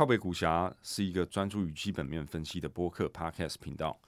[0.00, 4.00] 靠北股侠是一个专注于基本面分析的播客 Podcast 频道，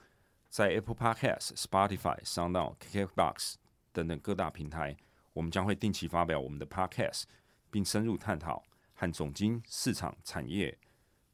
[0.49, 3.53] 在 Apple Podcast、Spotify、SoundOn、KKBox
[3.91, 4.97] 等等各大平台，
[5.33, 7.25] 我们将会定期发表我们的 Podcast，
[7.69, 8.63] 并深入探讨
[8.95, 10.75] 和总经、市场、产业、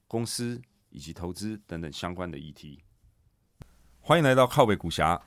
[0.09, 2.83] 公司以及投资等等相关的议题。
[4.01, 5.21] 欢迎来到靠北股侠，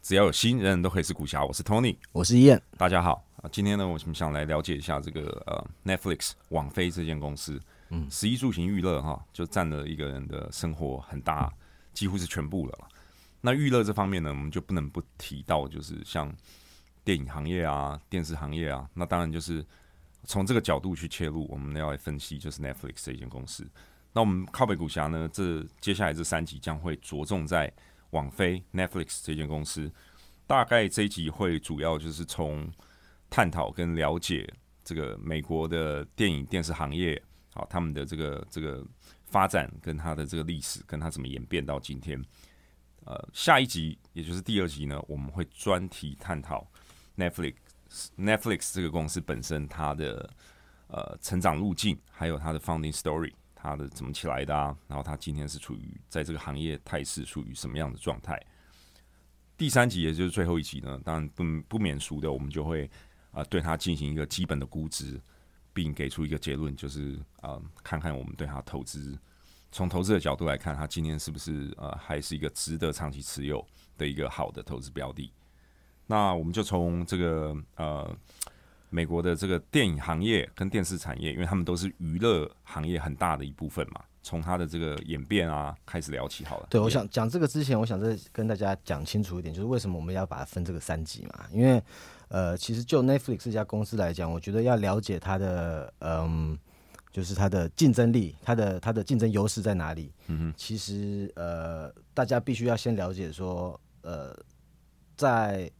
[0.00, 1.44] 只要有心，人人都可以是股侠。
[1.44, 3.50] 我是 Tony，我是燕，大家好啊！
[3.52, 7.60] 今天呢，我们想来了解一下这个呃 Netflix 网飞这间公司。
[7.90, 11.50] 嗯，十一住行娱乐哈，就占了一个人的生活很大，
[11.94, 12.88] 几乎是全部了。
[13.40, 16.34] 那娱乐这方面呢，我们就不能不提到，就是像
[17.04, 18.86] 电影行业啊、电视行业啊。
[18.92, 19.64] 那当然就是
[20.24, 23.66] 从这个角度去切入，我们要来分析就是 Netflix 这间公司。
[24.12, 27.72] 那我们靠北股侠呢，这接下来这三集将会着重在
[28.10, 29.90] 网飞 Netflix 这间公司。
[30.46, 32.70] 大概这一集会主要就是从
[33.30, 37.22] 探讨跟了解这个美国的电影电视行业。
[37.58, 38.86] 好，他们的这个这个
[39.26, 42.24] 发展跟他的这个历史，跟他怎么演变到今天。
[43.04, 46.64] 呃，下一集也就是第二集呢，我们会专题探讨
[47.16, 47.54] Netflix
[48.16, 50.32] Netflix 这个公司本身它的
[50.86, 54.76] 呃成长路径，还有它的 founding story，它的怎么起来的啊？
[54.86, 58.40] 然后它今天是处于在这个行业态势处于什么样的状态？
[59.56, 62.88] 第三集也就是最后一集呢，当然不不免俗的，我们就会
[63.32, 65.20] 啊对它进行一个基本的估值。
[65.78, 69.16] 并给出一个结论，就是呃，看看我们对它投资，
[69.70, 73.64] 从投资的角度来看，它今年是不是呃，还是一个值得长期持有
[73.96, 75.32] 的一个好的投资标的？
[76.08, 78.12] 那我们就从这个呃，
[78.90, 86.66] 美国的这个电影行业跟电视产业，因为他们都是娱乐行业很大的一部分嘛，从它的这个演变啊开始聊起好了。
[86.68, 91.80] 对，我想讲这个之前，我想再跟大家讲清楚一点，就是为什么我们要把它分这个三级嘛，因为。
[92.28, 96.58] 呃，其实就 Netflix 这家公司来讲，我觉得要了解它的，嗯，
[97.12, 100.12] 就是它的竞争力，它的它的竞争优势在哪里？
[100.26, 104.36] 嗯哼，其实呃，大家必须要先了解说，呃，
[105.16, 105.70] 在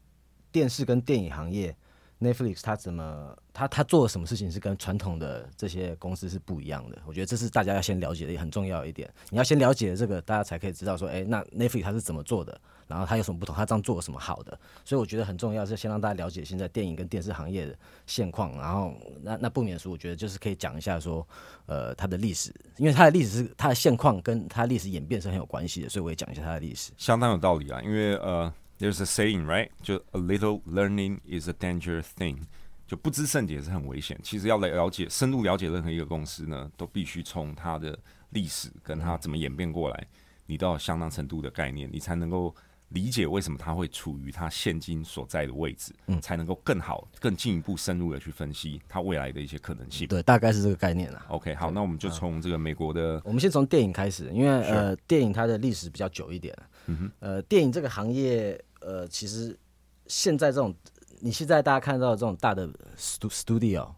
[0.50, 1.77] 电视跟电影行业。
[2.21, 6.99] Netflix 它怎么，它它做了什么事情是跟传统的这些公司是不一样的？
[7.06, 9.09] 我觉得这是大家要先了解的也很重要一点。
[9.31, 14.59] 你要先了解这个，大家才可以知道说，哎，那 Netflix 它是怎么做的，然后它有什么不同，它这样做有什么好的。
[14.84, 21.25] 所以我觉得很重要是先让大家了解现在电影跟电视行业的现况，然后那那不免说，我觉得就是可以讲一下说，
[21.66, 26.91] 呃，它的历史，因为它的历史是它的现况跟它历史演变是很有关系的，所以我也讲一下它的历史。
[26.97, 28.53] 相当有道理啊，因为呃。
[28.81, 29.71] There's a saying, right?
[29.82, 32.43] 就 a little learning is a dangerous thing.
[32.87, 34.16] 就不知甚解是很危险。
[34.22, 37.98] 其实要来了解、深入了解任何一个公司呢，都必须从它的
[38.31, 40.06] 历史跟它怎么演变过来，
[40.47, 42.54] 你都要相当程度的概念，你才能够
[42.91, 50.06] 理解为什么它会处于它现今所在的位置，嗯，才能够更好、更进一步深入的去分析它未来的一些可能性。
[50.09, 51.27] 对，大概是这个概念啦。
[51.28, 56.56] OK，好，那我们就从这个美国的，我们先从电影开始，因为呃，电影它的历史比较久一点。
[56.87, 58.62] 嗯哼，呃，电影这个行业。
[58.81, 59.59] 呃，其实
[60.06, 60.72] 现在这种，
[61.19, 63.91] 你现在大家看到的这种大的 studio，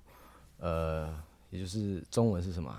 [0.56, 1.14] 呃，
[1.50, 2.74] 也就是中文是什么？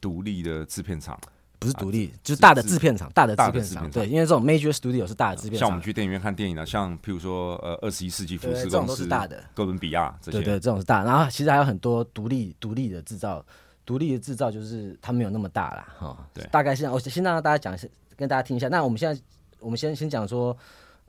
[0.00, 1.20] 独立的制片厂，
[1.58, 3.90] 不是独立，就是大的制片厂，大的制片厂。
[3.90, 5.60] 对，因为这种 major studio 是大的制片厂。
[5.60, 11.02] 像我们去电影院看电影的，像譬如说呃，二十一世纪福斯公司、大的哥伦比亚这些，对对，这种是大。
[11.04, 13.44] 然后其实还有很多独立独立的制造，
[13.84, 15.94] 独立的制造就是它没有那么大啦。
[15.98, 16.28] 哈。
[16.32, 16.88] 对，大概是。
[16.88, 18.68] 我先让大家讲跟大家听一下。
[18.68, 19.20] 那我们现在，
[19.60, 20.56] 我们先先讲说。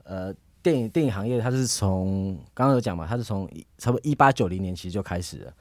[0.04, 0.32] 呃，
[0.62, 5.52] 电影电影行业它是从刚刚有讲嘛，它是从差不多一八九零年其实就开始了。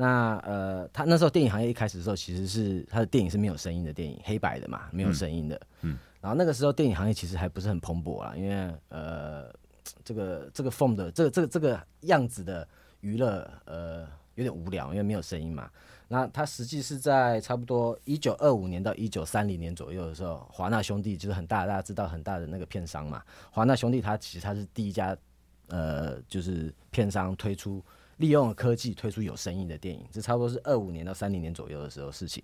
[0.00, 5.60] 那呃，他那时候电影行业一开始的时候，其实是他的电影是没有声音的电影，黑白的嘛，没有声音的。
[5.82, 5.98] 嗯。
[6.22, 9.52] 然后那个时候电影行业其实还不是很蓬勃啊，因为呃，
[10.02, 12.66] 这个这个 form 的这个这个这个样子的
[13.00, 14.06] 娱乐呃
[14.36, 15.70] 有点无聊，因为没有声音嘛。
[16.08, 23.22] 那他实际是在差不多一九二五年到一九三零年左右的时候，华纳兄弟就是很大，大家知道很大的那个片商嘛。
[23.50, 25.14] 华纳兄弟他其实他是第一家，
[25.68, 27.84] 呃，就是片商推出
[28.20, 32.40] 利用科技推出有声音的电影，这差不多是二五年到三零年左右的时候事情。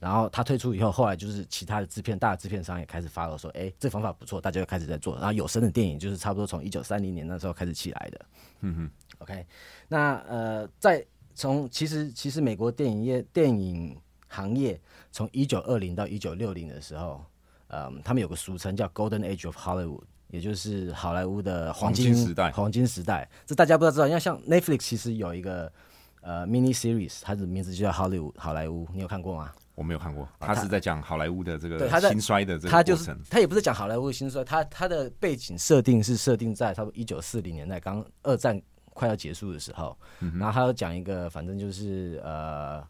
[0.00, 5.16] 然后他推出以后，后来就是其他的制片大的制片商也开始发了说，哎，这方法不错，大家就开始在做。
[5.16, 8.26] 然后有声的电影就是差不多从一九三零年那时候开始起来的。
[8.60, 9.46] 嗯哼，OK，
[9.88, 11.04] 那呃在。
[11.38, 13.94] 从其实其实美国电影业电影
[14.26, 14.80] 行业
[15.12, 17.22] 从一九二零到一九六零的时候，
[17.66, 22.50] 嗯，他们有个俗称叫 Golden Age of Hollywood，也就是好莱坞的黄金时代。
[22.50, 25.72] 黄金时代，这大家不知道知道，因为像 Netflix 其实有一个
[26.20, 29.52] 呃 mini series，它的名字就叫 Hollywood 好莱坞，你有看过吗？
[29.74, 33.20] 我没有看过，他是在讲好莱坞的这个兴衰的这个过程。
[33.28, 38.60] 他也不是讲好莱坞的兴衰，他他的背景设定是设定在差不多一九四零年代，刚二战。
[38.98, 39.94] 快要结束的时候，
[40.38, 42.82] 然后他要讲一个，反正就是呃，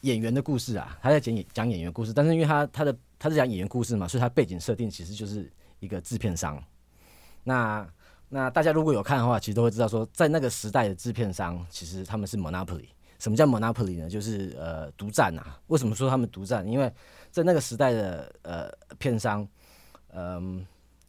[0.00, 5.52] 演员的故事啊，他在讲演讲演员故事，但是因为他他的他是讲演员故事嘛，所以他背景设定其实就是
[5.82, 6.62] 一个制片商。
[7.42, 7.86] 那
[8.28, 12.86] 那大家如果有看的话，其实都会知道说，在那个时代的制片商其实他们是 monopoly。
[13.18, 14.08] 什么叫 monopoly 呢？
[14.08, 15.58] 就是呃独占啊。
[15.66, 16.66] 为什么说他们独占？
[16.66, 16.90] 因为
[17.30, 19.46] 在那个时代的呃片商，
[20.12, 20.64] 嗯，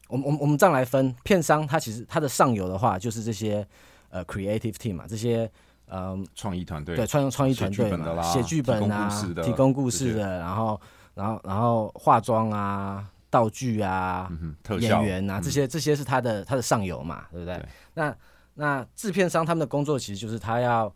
[0.07, 3.65] 我们我们我们这样来分，片商它其实它的上游的话就是这些
[4.09, 5.49] 呃 creative team 嘛，这些
[5.87, 9.09] 嗯创意团队对创创意团队嘛，写剧本啊，
[9.43, 10.81] 提供故事的，然后
[11.13, 13.07] 然后然后化妆啊。
[13.33, 14.31] 道具啊，
[14.79, 17.59] 演员啊，这些这些是他的他的上游嘛，对不对？
[17.95, 18.15] 那
[18.53, 20.93] 那制片商他们的工作其实就是他要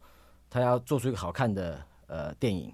[0.48, 2.72] 他要做出一个好看的呃电影，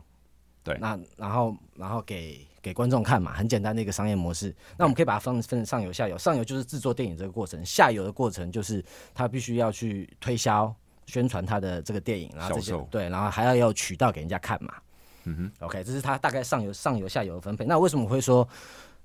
[0.65, 4.53] 对，那然后然后给给观众看嘛，很简单的一个商业模式。
[4.77, 8.83] 那我们可以把它分分成上游下游，上游就是制作电影这个过程，下游的过程就是
[9.15, 10.75] 他必须要去推销
[11.05, 14.73] 宣传他的这个电影，然后这些对，然后还要有渠道给人家看嘛。
[15.23, 17.63] 嗯哼，OK，这是他大概上游上游下游的分配。
[17.63, 18.45] 那为什么会说？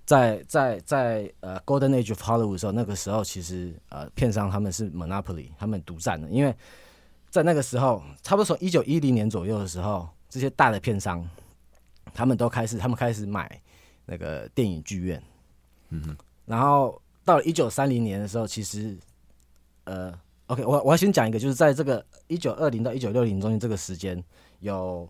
[0.09, 6.27] 在在在呃，Golden Age of Hollywood 的时候，那个时候其实呃，片商他们是 monopoly，他们独占的。
[6.31, 6.57] 因为
[7.29, 11.29] 在那个时候，差不多从一九一零年左右的时候，这些大的片商
[12.15, 13.61] 他们都开始，他们开始买
[14.07, 15.23] 那个电影剧院。
[15.91, 16.17] 嗯哼。
[16.47, 18.97] 然后到了一九三零年的时候，其实
[19.85, 24.25] 呃，OK，我我要先讲一个，就是在这个一九二零到一九六零中间这个时间，
[24.61, 25.07] 有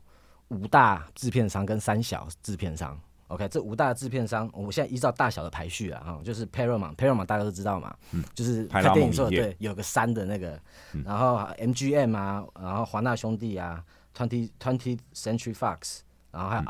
[0.48, 2.98] 五大制片商跟三小制片商。
[3.28, 10.58] OK，这五大制片商，我现在依照大小的排序啊，哈，就是 Paramount，Paramount 大家都知道嘛，嗯，就是拍电影时候对有个三的那个，
[11.04, 13.84] 然后 MGM 啊，然后华纳兄弟啊
[14.16, 15.98] ，Twenty Twenty Century Fox，
[16.30, 16.62] 然后还有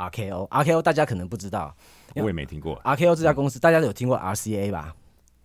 [0.49, 1.75] RKO，RKO 大家可能不知道，
[2.17, 4.95] 我也没听过，RKO 这家公司大家有听过 RCA 吧？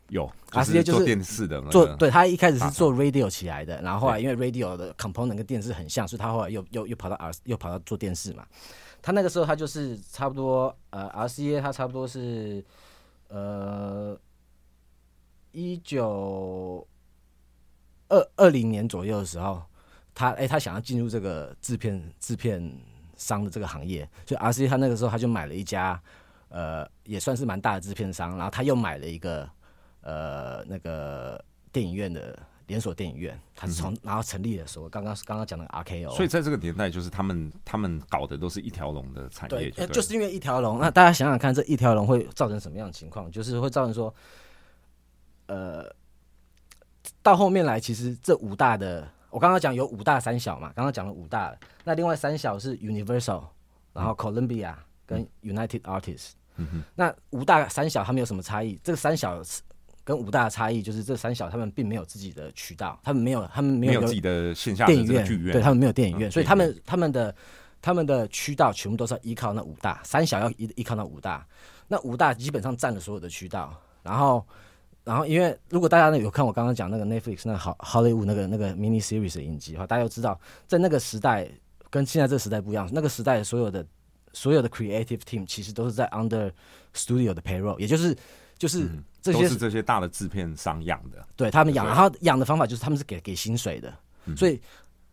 [0.10, 8.46] 有，RCA 就是电视的，做对，他一开始是做 radio 起来的，然后后来因为 radio 的 component 跟电视很像，所以他后来又又又跑到 R 又跑到做电视嘛。
[9.04, 12.64] 他那个时候，他就是差不多，呃，RCA 他差不多是，
[13.28, 14.18] 呃，
[15.52, 16.88] 一九
[18.08, 19.62] 二二零年左右的时候，
[20.16, 22.64] 他哎，他想要进入这个制片制片
[23.18, 26.02] 商的这个行业，所以 RCA 他那个时候他就买了一家，
[26.48, 29.50] 呃，也算是蛮大的制片商，然后他又买了一个，
[30.00, 32.40] 呃，那个电影院的。
[32.74, 40.80] 连锁电影院，它是从然后成立的时候，刚刚刚刚讲的 RKO，所以在这个年代，就是他们他们搞的都是一条龙的产业，对，就是因为一条龙。
[40.80, 43.32] 那大家想想看，这一条龙会造成什么样的情况？
[43.32, 44.12] 就是会造成说，
[45.46, 45.86] 呃，
[47.22, 53.44] 到后面来，其实这五大的，我刚刚讲有五大三小嘛，刚刚讲了五大，那另外三小是 Universal，
[53.94, 54.74] 然后 Columbia
[55.06, 58.80] 跟 United Artists，嗯哼，那五大三小他们有什么差异？
[58.84, 59.40] 这个三小。
[60.04, 67.36] 跟五大的差异就是这三小他们并没有自己的渠道，他们没有他们没有自己的线下电影院，对他们没有电影院，所以他们他们的
[67.82, 71.46] 他们的渠道全部都是要依靠那五大三小要依依靠那五大，
[71.88, 74.46] 那五大基本上占了所有的渠道，然后
[75.04, 81.48] 然后因为如果大家有看我刚刚讲那个 Netflix 那好 Hollywood 那个那个 mini series 的影集的话，大家都知道在那个时代
[81.90, 83.86] 跟现在这个时代不一样，那个时代所有的
[84.34, 86.52] 所有的 creative team 其实都是在 under
[86.94, 88.16] studio 的 payroll，也就是
[88.58, 88.90] 就是
[89.24, 93.92] 这些是这些大的制片商养的，对他们养，然后养的方法就是他们是给给薪水的，
[94.36, 94.62] 所以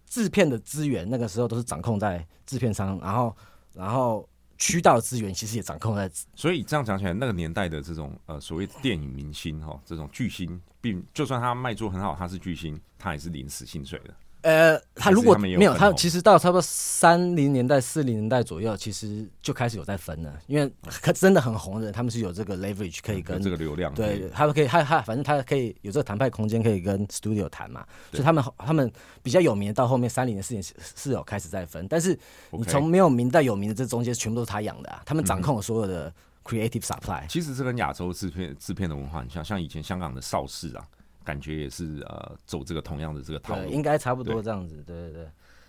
[0.06, 3.36] 制片的资源那个时候都是掌控在制片商，然后
[3.72, 4.28] 然后
[4.58, 6.10] 渠道资源其实也掌控在。
[6.34, 14.12] 所以这样讲起来，那个年代的这种呃所谓电影明星哈，这种巨星，并就算他卖座很好，他是巨星，他也是领死薪水的。
[14.42, 20.32] 呃，他如果没有他，其实到差不多三零年代、四零年代左右，其实就开始有在分了。
[20.46, 27.84] 因为他真的很红的人，他们是有这个 leverage 可以跟这个流量，对，他们可以，他他反正他可以有这个谈判空间，可以跟 studio 谈嘛。
[28.10, 28.90] 所以他们他们
[29.22, 30.62] 比较有名，到后面三零年、四年
[30.96, 31.86] 是有开始在分。
[31.88, 32.18] 但是
[32.50, 35.02] 你从没有名到有名的这中间，全部都是他养的啊。
[35.04, 36.10] 他们掌控了所有的
[36.44, 37.26] creative supply。
[37.28, 40.84] 其实这跟亚洲制片制片的文化很像，像以前香港的邵氏啊。
[41.24, 45.28] 感觉也是呃，走这个同样的这个套路，应该差不多这样子，对对对。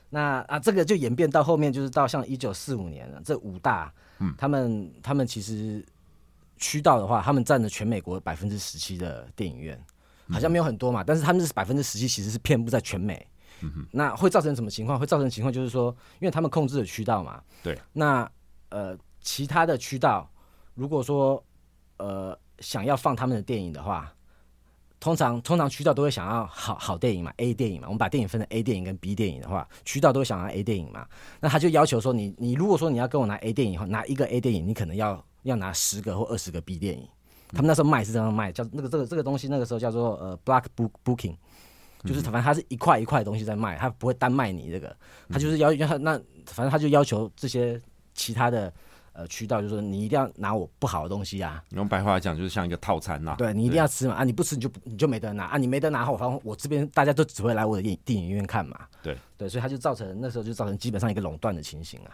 [0.10, 5.86] 那啊，这个就演变到后面，就是到像一九四五年了，这五大，嗯，他们他们其实
[6.58, 9.82] 渠道的话，他们占了全美国百分之十七的电影院，
[10.30, 13.26] 好像没有很多嘛，但是他们是百分之十七，其实是遍布在全美。
[13.62, 15.00] 嗯哼，那会造成什么情况？
[15.00, 17.80] 会造成情况就是说，因为他们控制的渠道嘛，对。
[17.94, 18.30] 那
[18.68, 20.30] 呃，其他的渠道
[20.74, 21.42] 如果说
[21.98, 24.14] 呃想要放他们的电影的话。
[25.02, 27.88] 通常通常渠道都会想要好好电影嘛，A 电影嘛。
[27.88, 31.08] 我们把电影分成 A 电影跟 B 电影的话，渠道都会想要 A 电影嘛。
[31.40, 37.08] 那他就要求说，你你如果说你要跟我拿 A 电影，拿一个 A 电影，你可能要要拿十个或二十个 B 电影。
[37.50, 41.36] 他们那时候卖是这样卖，叫那个这个这个东西，那个时候叫做呃 Block Book Booking，
[42.06, 44.96] 就是反正他是一块一块的东西在卖，他不会单卖你这个，
[45.30, 46.14] 他就是要要他那
[46.46, 47.82] 反正他就要求这些
[48.14, 48.72] 其他的
[49.14, 55.46] 呃渠道，就是说你一定要拿我不好的东西啊，用白话来讲就是像一个套餐呐、对你一定要吃嘛啊，你不吃你就你就没得拿。
[55.46, 59.18] 啊，你没得拿后，反正我这边大家都只会来我的电电影院看嘛，对。
[59.38, 62.14] 对，所以它就造成那时候就造成基本上一个垄断的情形啊。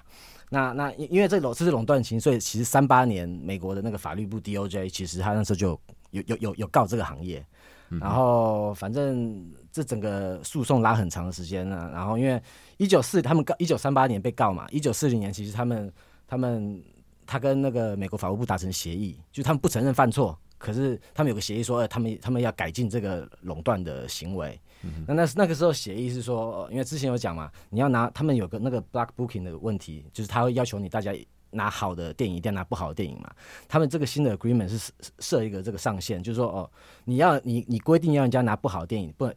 [0.50, 5.78] 那那因因为这垄这是垄断情，所以其实三八年美国的那个法律部 DOJ 其实他那时候就
[6.12, 7.46] 有有有有告这个行业，
[7.90, 12.42] 然后反正这整个诉讼拉很长的时间呢、然后因为
[12.78, 15.92] 一九四他们告一九三八年被告嘛，一九四零年其实他们
[16.28, 16.84] 他们
[17.26, 24.60] 他跟那个美国法务部达成协议，就他们不承认犯错，可是他们有个协议说，呃，他们他们要改进这个垄断的行为。
[25.08, 31.12] 那那那个时候协议是说，因为之前有讲嘛，你要拿他们有个那个 block booking 的问题，就是他会要求你大家
[31.50, 33.30] 拿好的电影一定要拿不好的电影嘛。
[33.68, 36.70] 他们这个新的 agreement 是设一个这个上限，就是说哦，
[37.06, 39.36] 你要你你规定要人家拿不好的电影，不能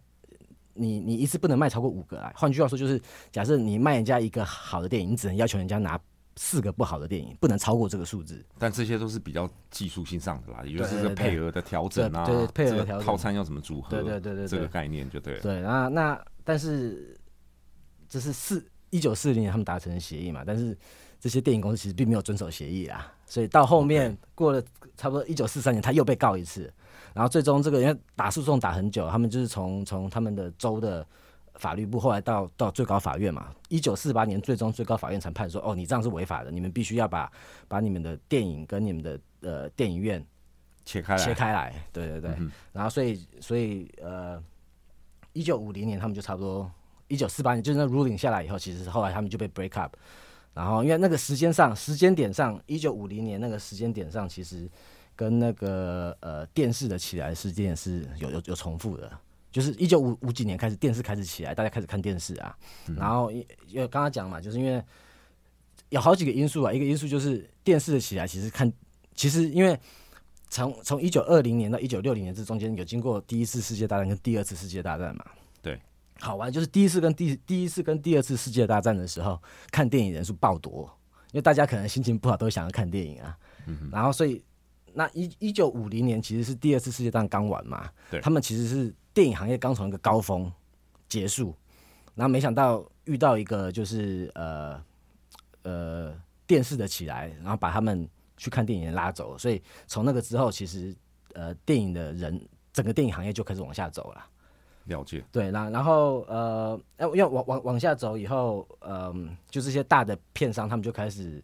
[0.74, 2.32] 你你一次不能卖超过五个来。
[2.36, 3.00] 换句话说，就是
[3.32, 5.98] 假设你卖人家一个好的电影，你只能要求人家拿
[6.42, 8.42] 四个不好的电影，不能超过这个数字。
[8.58, 13.06] 但这些都是比较技术性上的啦，也就是配额的调整啊，对对配额的调整。
[13.06, 14.48] 套餐要怎么组合，对对对对对。
[14.48, 15.40] 这个概念就对了。
[15.42, 17.14] 对，那那但是
[18.08, 20.74] 这是四一九四零年他们达成的协议嘛，但是
[21.20, 24.62] 这些电影公司其实并没有遵守协议啊，所以到后面过了
[24.96, 26.72] 差不多一九四三年，他又被告一次，
[27.12, 31.06] 然后最终这个因为打诉讼打很久，他们就是从从他们的州的
[31.60, 37.30] 法律部，后来到到最高法院嘛，一九四八年最终最高法院才判说，哦，你这样是违法的，你们必须要把
[37.68, 40.24] 把你们的电影跟你们的呃电影院
[40.84, 42.30] 切开来，切开来，对对对。
[42.38, 44.42] 嗯然后所以所以呃，
[45.34, 46.68] 一九五零年他们就差不多，
[47.08, 49.94] 一九四八年就是那 ruling 下来以后，其实后来他们就被 break up。
[50.52, 54.68] 然后因为那个时间上时间点上，一九五零年那个时间点上，其实
[55.14, 59.10] 跟那个呃电视的起来时间点是有有有重复的。
[59.50, 62.56] 就是一九五五几年开始电视开始起来，大家开始看电视啊。
[62.96, 64.82] 然后因因为刚刚讲嘛，就是因为
[65.88, 68.72] 有好几个因素啊，一个因素就是电视的起来，其实看
[69.14, 69.78] 其实因为
[70.48, 75.24] 从从一九二零年到一九六零年这中间有经过第一次世界大战跟第二次世界大战嘛。
[75.60, 75.80] 对，
[76.18, 79.40] 好玩就是第一次跟第第一次跟第二次世界大战的时候，
[79.70, 80.82] 看电影人数爆多，
[81.32, 83.36] 因为大家可能心情不好都想要看电影啊。
[83.92, 84.42] 然后所以
[84.94, 90.50] 那一一九五零年其实是第二次世界大战刚完嘛，对他们其实是电影行业刚从一个高峰
[91.08, 91.54] 结束，
[92.14, 94.82] 然后没想到遇到一个就是呃
[95.62, 96.14] 呃
[96.46, 100.94] 电视的起来，然后把他们去看电影的拉走，所以从那个之后，其实
[101.34, 102.40] 呃电影的人
[102.72, 104.26] 整个电影行业就开始往下走了。
[104.84, 111.40] 了解，对，然然后呃，要因为往往往下走以后，嗯、就这些大的片商他们就开始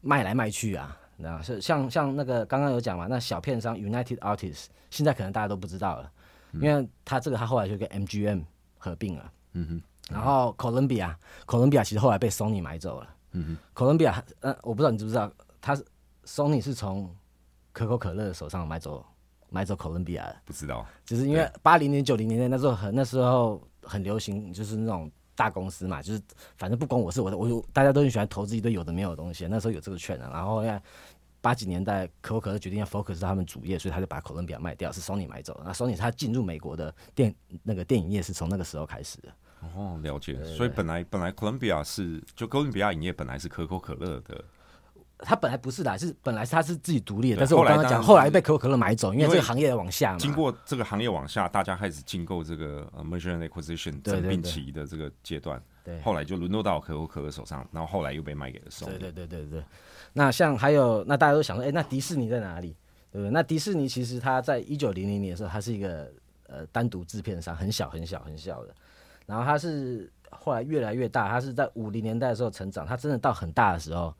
[0.00, 6.10] 卖来卖去啊，那是像像那个刚刚有讲嘛，那小片商 United Artists 现在可能大家都不知道了，
[6.54, 8.42] 因为他这个他后来就跟 MGM
[8.78, 9.82] 合并了，嗯哼，
[10.14, 11.14] 然后 Columbia
[11.46, 15.84] Columbia 其实后来被 Sony 买走了，嗯哼，Columbia 呃，我不知道你知不知道，他是
[16.24, 17.14] Sony 是从
[17.72, 19.04] 可口可乐手上买走
[19.50, 20.36] 买走 Columbia 的。
[20.44, 26.20] 不知道，就是因为八零年、九零年代那时候很那时候很流行，就是那种大公司嘛，就是
[26.56, 30.30] 反正不管我是，我的我就大家都很喜欢投资一堆有的没有的东西，那时候有这个券啊。
[30.32, 30.80] 然后因为
[31.40, 35.60] 八几年代可口可乐决定要 focus 到他们主业，所以他就把哥伦比亚卖掉，是 Sony 买走。
[35.64, 39.28] 那 Sony 他进入美国的电那个电影业是从那个时候开始的。
[39.74, 40.42] 哦，了解。
[40.44, 44.44] 所以本来本来哥伦比亚是就哥伦比亚影业本来是可口可乐的，
[45.18, 50.18] 他本来不是的，是本来是他是自己独立的，但是我刚刚讲，后来被可口可乐买走，因为这个行业往下嘛。
[50.18, 58.98] 经过这个行业往下，大家开始进购这个呃 merger and acquisition 整并对对对期的这个阶段，对后来就沦落到可口可乐手上，然后后来又被卖给了 Sony。
[58.98, 59.64] 对对对对对。
[60.12, 62.76] 那像还有，那大家都想说，哎、那迪士尼在哪里？
[63.10, 63.30] 对不对？
[63.30, 66.10] 那迪士尼其实它在一九零零年的时候，它是一个
[66.46, 68.74] 呃单独制片商，很小很小很小的。
[69.26, 74.12] 然后它是后来越来越大，它是在五零年代的时候成长，它真的到很大的时候，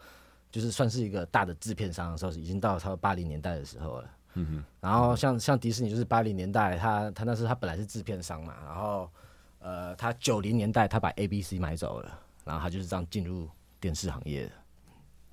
[0.51, 4.11] 就是算是一个大的制片商的时候，已经到差不多八零年代的时候了。
[4.35, 9.11] 嗯哼，然后像像迪士尼就是八零年代，它它那时候它本来是制片商嘛，然后
[9.59, 13.49] 呃，它九零年代它把 ABC 买走了，然后它就是这样进入
[13.81, 14.53] 电视行业的。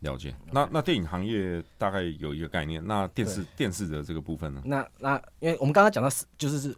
[0.05, 0.33] 了解。
[0.51, 4.61] 那那电影行业大概有一个概念，那电视电视的这个部分呢？
[4.63, 6.75] 那那因为我们刚刚讲到是就是是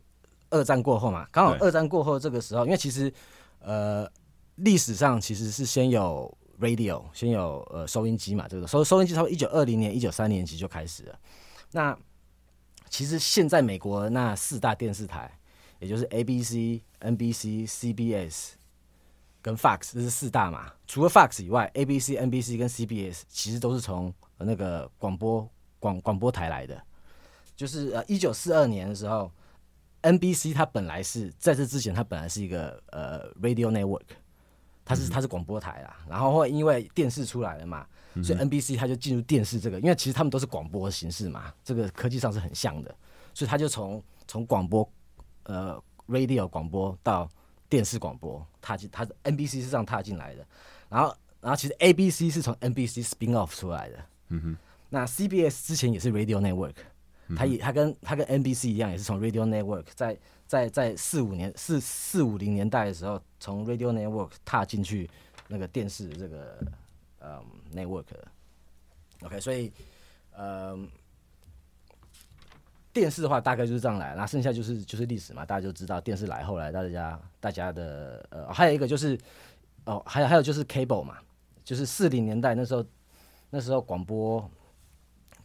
[0.49, 3.13] 二战过后嘛，刚好二战过后这个时候，因为其实
[3.59, 4.09] 呃
[4.55, 11.19] 历史上其实是先有 radio，先有呃收音机嘛，这个收收音机差不多一九二零年、一九三年其实就开始了。
[11.73, 11.95] 那
[12.89, 15.29] 其实现在美国那四大电视台，
[15.79, 18.53] 也就是 ABC、NBC、CBS
[19.47, 20.73] 跟 Fox，这是四大嘛。
[20.85, 25.49] 除了 Fox 以外，ABC、NBC 跟 CBS 其实都是从呃那个广播
[25.79, 26.77] 广广播台来的。
[27.55, 29.31] 就是呃，一九四二年的时候
[30.01, 34.03] ，NBC 它本来是在这之前，它本来是一个呃 radio network，
[34.83, 35.95] 它是它是广播台啦。
[36.09, 37.87] 然后后来因为电视出来了嘛，
[38.21, 42.93] 所以 NBC 它就进入电视这个，因为其实他们都是广播形式嘛，这个科技上是很像的，
[43.33, 44.87] 所以它就从从广播
[45.43, 47.27] 呃 radio 广播到
[47.69, 50.45] 电视广播踏进，他 NBC 是这样踏进来的，
[50.89, 54.57] 然后然后其实 ABC 是从 NBC spin off 出来的，嗯哼，
[54.89, 56.75] 那 CBS 之前也是 Radio Network，
[57.35, 65.09] 它也它跟它跟 NBC 一样，也是从 Radio Network 在在在四五年四四五零年代的时候，从 Radio Network 踏进去
[65.47, 66.59] 那个电视这个
[67.19, 67.43] 嗯
[67.73, 69.71] Network，OK，所以
[70.37, 70.89] 嗯。
[72.99, 79.15] 电视的话大概就是这样来，那剩下就是就是历史嘛，大家就知道电视来，后来大家大家的呃，还有一个就是
[79.85, 81.17] 哦，还有还有就是 cable 嘛，
[81.63, 82.83] 就是四零年代那时候
[83.51, 84.49] 那时候广播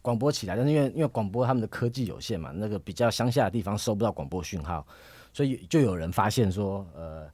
[0.01, 4.83] 广播起来，但是因为因为广播他们的科技有限嘛，那个比较乡下的地方收不到广播讯号，
[5.31, 7.29] 所以就有人发现说，呃，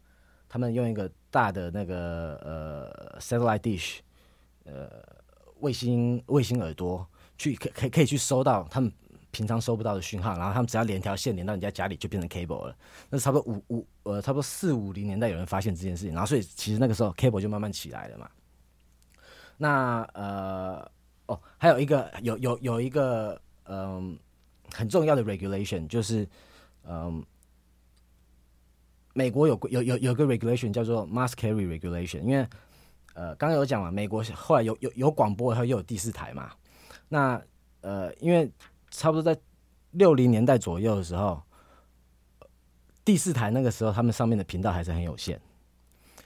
[0.49, 3.99] 他们用一个大的那个呃 satellite dish，
[4.65, 4.89] 呃
[5.61, 7.07] 卫星卫星耳朵
[7.37, 8.91] 去可可可以去收到他们。
[9.31, 12.75] 平常收不到的讯号，然后他们只要连条线连到人家家里，就变成 cable 了。
[13.09, 18.29] 那差不多五五呃，差不多四五零年代有人发现这件事情，然后所以其实那个时候 cable 就慢慢起来了嘛。
[19.57, 20.91] 那呃
[21.27, 24.17] 哦，还有一个有有有一个嗯
[24.73, 26.27] 很重要的 regulation 就是
[26.87, 27.23] 嗯
[29.13, 32.47] 美国有有有有个 regulation 叫做 mass carry regulation，因为
[33.13, 36.51] 呃刚刚有讲嘛，美国后来有有有广播，然后又有第四台嘛。
[37.07, 37.39] 那
[37.81, 38.49] 呃因为
[38.99, 39.39] 差不多在
[39.91, 41.41] 六零年代左右的时候，
[43.05, 45.39] 第四台那个时候他们上面的频道还是很有限，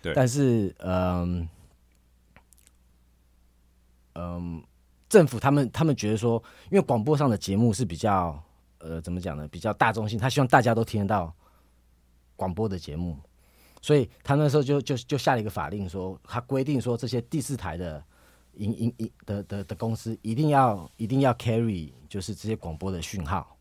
[0.01, 0.11] 对。
[0.15, 1.47] 但是，嗯
[4.15, 4.63] 嗯，
[5.07, 8.43] 政府他们他们觉得说，因为广播上的节目是比较
[8.79, 9.47] 呃怎么讲呢？
[9.49, 11.31] 比较大众性，他希望大家都听得到
[12.35, 13.19] 广播的节目，
[13.83, 18.03] 所以他那时候就就就下了一个法令，说他规定说这些第四台的。
[18.55, 23.57] 营营营的的的公司一定要一定要 carry 就是这些广播的讯号，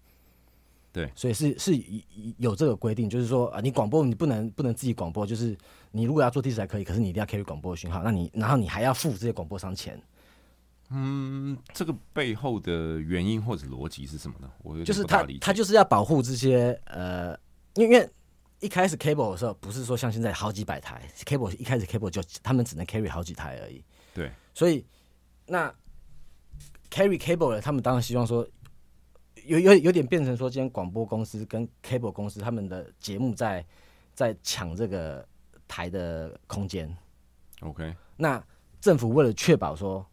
[0.92, 1.72] 对，所以是是
[2.38, 5.57] 有这个规定，就是说啊，你广播你不能不能自己广播，就是
[5.90, 10.00] 你如果要做第四台可以，可是你一定要 carry 广播的讯号，那你然后你还要付这些广播商钱。
[10.94, 14.50] 嗯，这个背后的原因或者逻辑是什么呢？
[14.62, 17.35] 我就是他他就是要保护这些呃，
[17.76, 18.07] 因为
[18.61, 23.83] 一开始 cable 的时候不是说像现在好几百台 cable，一开始 cable 就他们只能 carry 好几台而已。
[24.14, 24.31] 对。
[24.55, 24.85] 所以，
[25.46, 25.75] 那
[26.90, 28.46] carry cable 的，他们当然希望说，
[29.46, 33.64] 有有有点变成说，今天广播公司跟 cable 公司他们的节目在
[34.12, 35.27] 在抢这个
[35.66, 36.94] 台的空间。
[37.61, 38.44] OK，那
[38.79, 40.07] 政府为了确保说，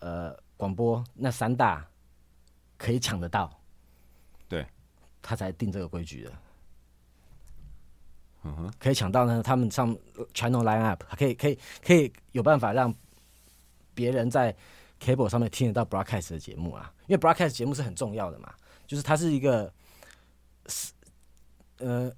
[0.00, 1.86] 呃，广播那三大
[2.76, 3.56] 可以抢得到，
[4.48, 4.66] 对，
[5.22, 6.32] 他才定这个规矩的。
[8.42, 9.96] 嗯哼，可以抢到呢，他们上
[10.34, 12.92] channel line up，可以可以可以有办法让。
[13.96, 14.54] 别人在
[15.00, 18.54] cable 上面听得到 broadcast 的节目啊，因为 broadcast 节目是很重要的嘛，
[18.86, 19.72] 就是它是一个
[20.68, 20.92] 是
[21.78, 22.12] 呃，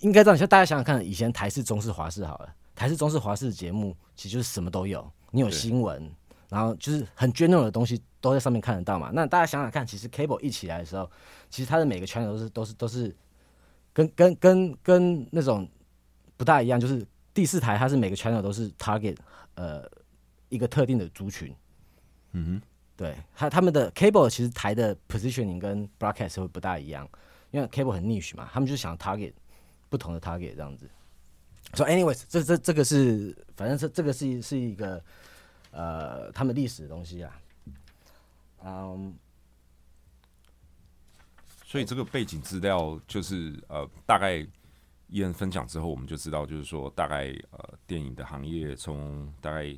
[0.00, 6.10] 应该这样，像大家想想看，以前台式、中式、华式好了，台式、中式、华式节目其实就是什么都有，你有新闻，
[6.48, 9.10] 然后就是很 general 的东西都在上面看得到嘛。
[9.12, 11.10] 那大家想想看，其实 cable 一起来的时候，
[11.50, 13.16] 其实它的每个 channel 都是都是都是
[13.92, 15.68] 跟跟跟跟那种
[16.36, 19.16] 不大一样，就是第四台它是每个 channel 都是 target
[19.54, 19.88] 呃。
[20.48, 21.54] 一个特定的族群，
[22.32, 22.62] 嗯哼，
[22.96, 27.08] 对，他他们的 cable 其实台的 positioning 跟 broadcast 会不大一样，
[27.50, 29.32] 因为 cable 很 niche 嘛，他们就想 target
[29.88, 30.88] 不同的 target 这样子。
[31.74, 35.02] 所以，anyways，这这这个是，反正是这个是是一个
[35.72, 37.40] 呃，他们历史的东西啊。
[38.64, 39.14] 嗯，
[41.64, 44.46] 所以这个背景资料就是呃，大概
[45.08, 49.76] 一人分享之后，我们就知道，就是说大概呃，电影的行业从大概。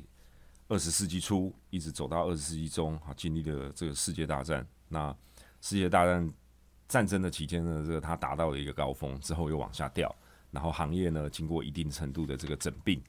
[0.69, 4.65] 二十世纪初一直走到二十世纪中，哈，经历了这个世界大战。
[4.87, 5.13] 那
[5.61, 6.31] 世界大战
[6.87, 10.15] 战争的期间呢，这个它达到了一个高峰，之后又往下掉。
[10.51, 13.01] 然后行业呢，经过一定程度的这个整并，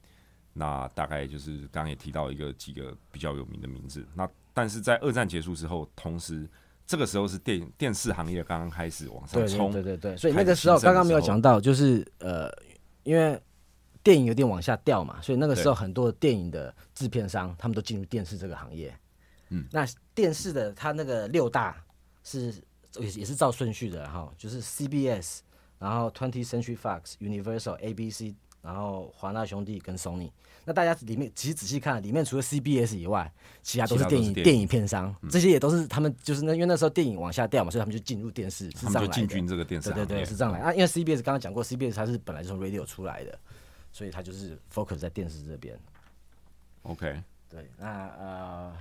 [0.53, 4.05] 那大概就是刚刚也提到一个几个比较有名的名字。
[4.15, 6.49] 那但是在二战结束之后，同时
[6.87, 12.51] 这个时候是电电视行业刚刚开始往上冲，对对对，所以那个时候刚刚没有讲到，就是呃，
[13.03, 13.39] 因为。
[14.03, 18.95] 电影有点往下掉嘛，所以那个时候很多电影的制片商他们都进入电视这个行业。
[19.49, 19.85] 嗯，那
[20.15, 21.75] 电视的它那个六大
[22.23, 22.53] 是
[22.97, 25.39] 也也是照顺序的哈，就是 CBS，
[25.77, 30.31] 然后 Twenty Century Fox、Universal、ABC，然后华纳兄弟跟 Sony。
[30.63, 33.31] 那大家里面其实仔细看，里面除了 CBS 以外，
[33.63, 39.07] 其他都是电影电影片商，这些也都是他们就是那因为那时候电影往下掉嘛，所以他们就进入电视，是这样来的。
[39.07, 40.71] 进军这个电视，对对对，是这样来啊。
[40.71, 43.39] 因为 CBS 刚刚讲过，CBS 它是本来就从 Radio 出来的。
[43.91, 45.79] 所以他就是 focus 在电视这边。
[46.83, 47.21] OK。
[47.49, 48.73] 对，那呃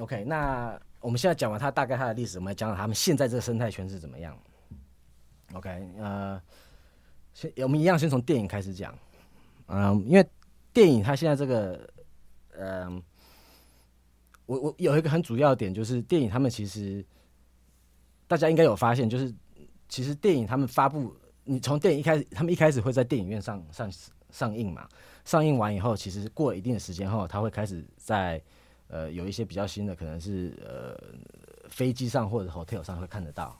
[0.00, 4.36] ，OK，那我们现在讲完它大概它的历史，我们来讲讲他们现在这个生态圈是怎么样。
[5.54, 6.38] OK，呃，
[7.32, 8.94] 先我们一样先从电影开始讲。
[9.68, 10.28] 嗯，因为
[10.74, 11.90] 电影它现在这个，
[12.58, 13.02] 嗯，
[14.44, 17.02] 我我有一个很主要的点就是电影他们其实
[18.28, 19.34] 大家应该有发现，就是
[19.88, 21.16] 其实电影他们发布，
[21.50, 23.90] 你从电影一开始，他们一开始会在电影院上上
[24.30, 24.88] 上映嘛，
[25.24, 28.40] 上映完以后，其实过了一定的时间后，他会开始在
[28.86, 30.96] 呃有一些比较新的，可能是呃
[31.68, 33.58] 飞机上或者 hotel 上会看得到，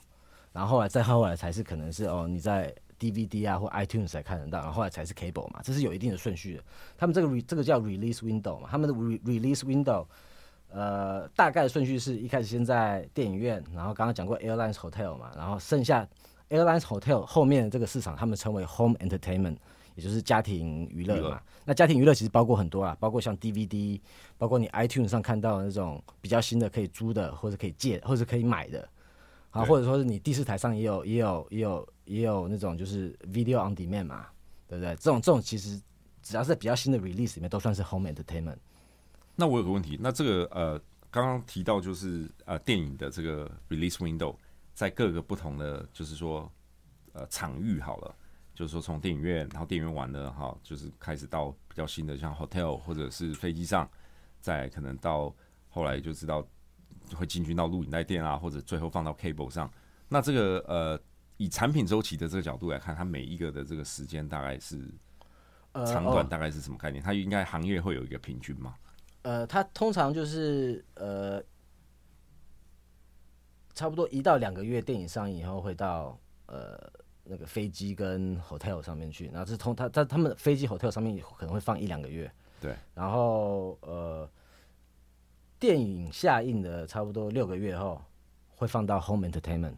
[0.53, 6.63] 然后后来再后来才是可能是哦你在 DVD 啊或 iTunes 才看得到，然后后来才是 cable 嘛，这是有一定的顺序的。
[6.97, 10.05] 他们这个 re 这个叫 release window 嘛，他们的 re release window
[10.69, 16.07] 呃大概的顺序是一开始先在电影院，然后刚刚讲过 airlines hotel 嘛，然后剩下
[16.51, 19.57] airlines hotel 后面的这个市场他们称为 home entertainment。
[19.93, 23.99] 也就是家庭娱乐嘛，那家庭娱乐其实包括很多啊，包括像 DVD，
[24.37, 28.87] 包括你 iTunes 上看到的那种比较新的可以租的，或者可以借，或者可以买的，
[29.49, 34.27] 啊，或者说是你第四台上也有也有也有也有那种就是 video on demand 嘛，
[34.65, 34.95] 对不对？
[34.95, 35.79] 这种这种其实
[36.23, 38.55] 只要是比较新的 release 里面都算是 home entertainment。
[39.35, 44.33] 那我有个问题，那这个呃刚刚提到就是呃电影的这个 release window
[44.81, 46.51] 在各个不同的就是说
[47.13, 48.15] 呃场域好了。
[48.53, 53.89] 就是说，从电影院，然后电影院完了哈，就是开始到比较新的，像 hotel 或者是飞机上，
[54.39, 55.33] 再可能到
[55.69, 56.45] 后来就知道
[57.15, 59.71] 会进军到录影带店啊，或者最后放到 cable 上。
[60.09, 60.99] 那这个呃，
[61.37, 64.77] 以产品周期的这个角度来看，它每一个的这个时间大概是
[65.85, 67.01] 长短大概是什么概念？
[67.01, 68.75] 它应该行业会有一个平均吗？
[69.21, 71.41] 呃，它通常就是呃，
[73.73, 76.91] 差不多一到两个月电影上映以后会到呃。
[77.23, 82.29] 那个飞机跟 hotel 上面去，然后是通他他他们飞机 hotel 上面可能会放一两个月，
[82.59, 84.27] 对，然后呃，
[85.59, 88.01] 电影下映的差不多六个月后
[88.49, 89.75] 会放到 home entertainment，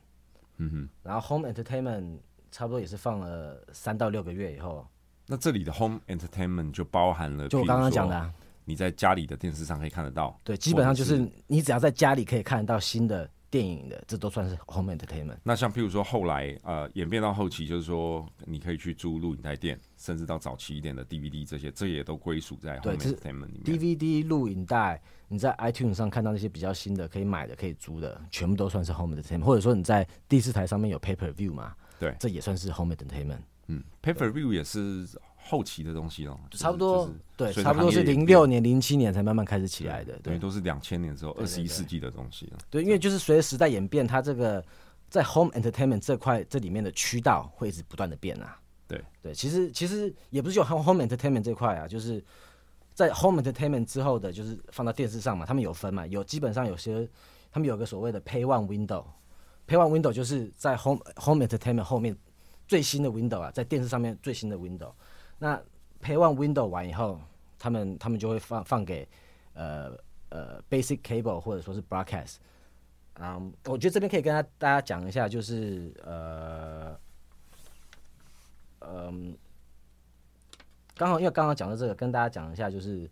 [0.58, 2.18] 嗯哼，然后 home entertainment
[2.50, 4.88] 差不多也是放了三到六个月以后，
[5.28, 13.30] 那这里的 home entertainment 就包含了，就我刚刚讲的，你在家里的电视上可以看得到，对，基本上就是你只要在家里可以看得到新的。
[13.54, 15.38] 电影的，这都算是 home entertainment。
[15.44, 23.64] 那像譬如说后来呃演变到后期，就是说你可以去租录影带店，甚至到早期一点的 DVD 这些，这也都归属在 home entertainment 里面。
[23.64, 29.42] DVD 录影带，你在 iTunes 上看到那些比较新的可以买的、可以租的，全部都算是 home entertainment。
[29.42, 31.76] 或者说你在第四台上面有 pay per view 嘛？
[32.00, 33.38] 对，这也算是 home entertainment。
[33.68, 35.08] 嗯，pay per view 也是。
[35.46, 42.58] 后期的东西哦，差不多对，差不多是零六年、零七年才慢慢开始起来的，对，都是两千年之后二十一世纪的东西了。
[42.70, 44.64] 对，因为就是随着时代演变，它这个
[45.10, 48.58] 在 home entertainment 这块这里面的渠道会一直不断的变啊。
[48.88, 52.24] 对对，其实其实也不是就 home entertainment 这块啊，就是
[52.94, 57.08] 在 home entertainment 之后的，就是放到电视上嘛，他们有分嘛，有基本上有些
[57.52, 62.16] 他们有个所谓的 pay one window，pay one window 就是在 home home entertainment 后面
[62.68, 64.92] 最新的 window 啊，在电视上面最新的 window。
[65.44, 65.62] 那
[66.02, 67.20] Pay One Window 完以后，
[67.60, 69.06] 他们他们就会放放给
[69.56, 69.92] 呃
[70.30, 72.36] 呃 Basic Cable 或者说是 Broadcast。
[73.16, 76.98] 嗯，我觉得这边可以跟大大家讲一下，就是呃
[78.80, 79.38] 嗯，
[80.96, 83.12] 刚好因为刚刚讲到这个，跟大家讲一下，就是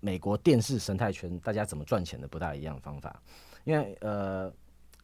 [0.00, 3.22] 美国电视生态圈大家怎么赚钱的不大一样方法。
[3.64, 4.50] 因为呃，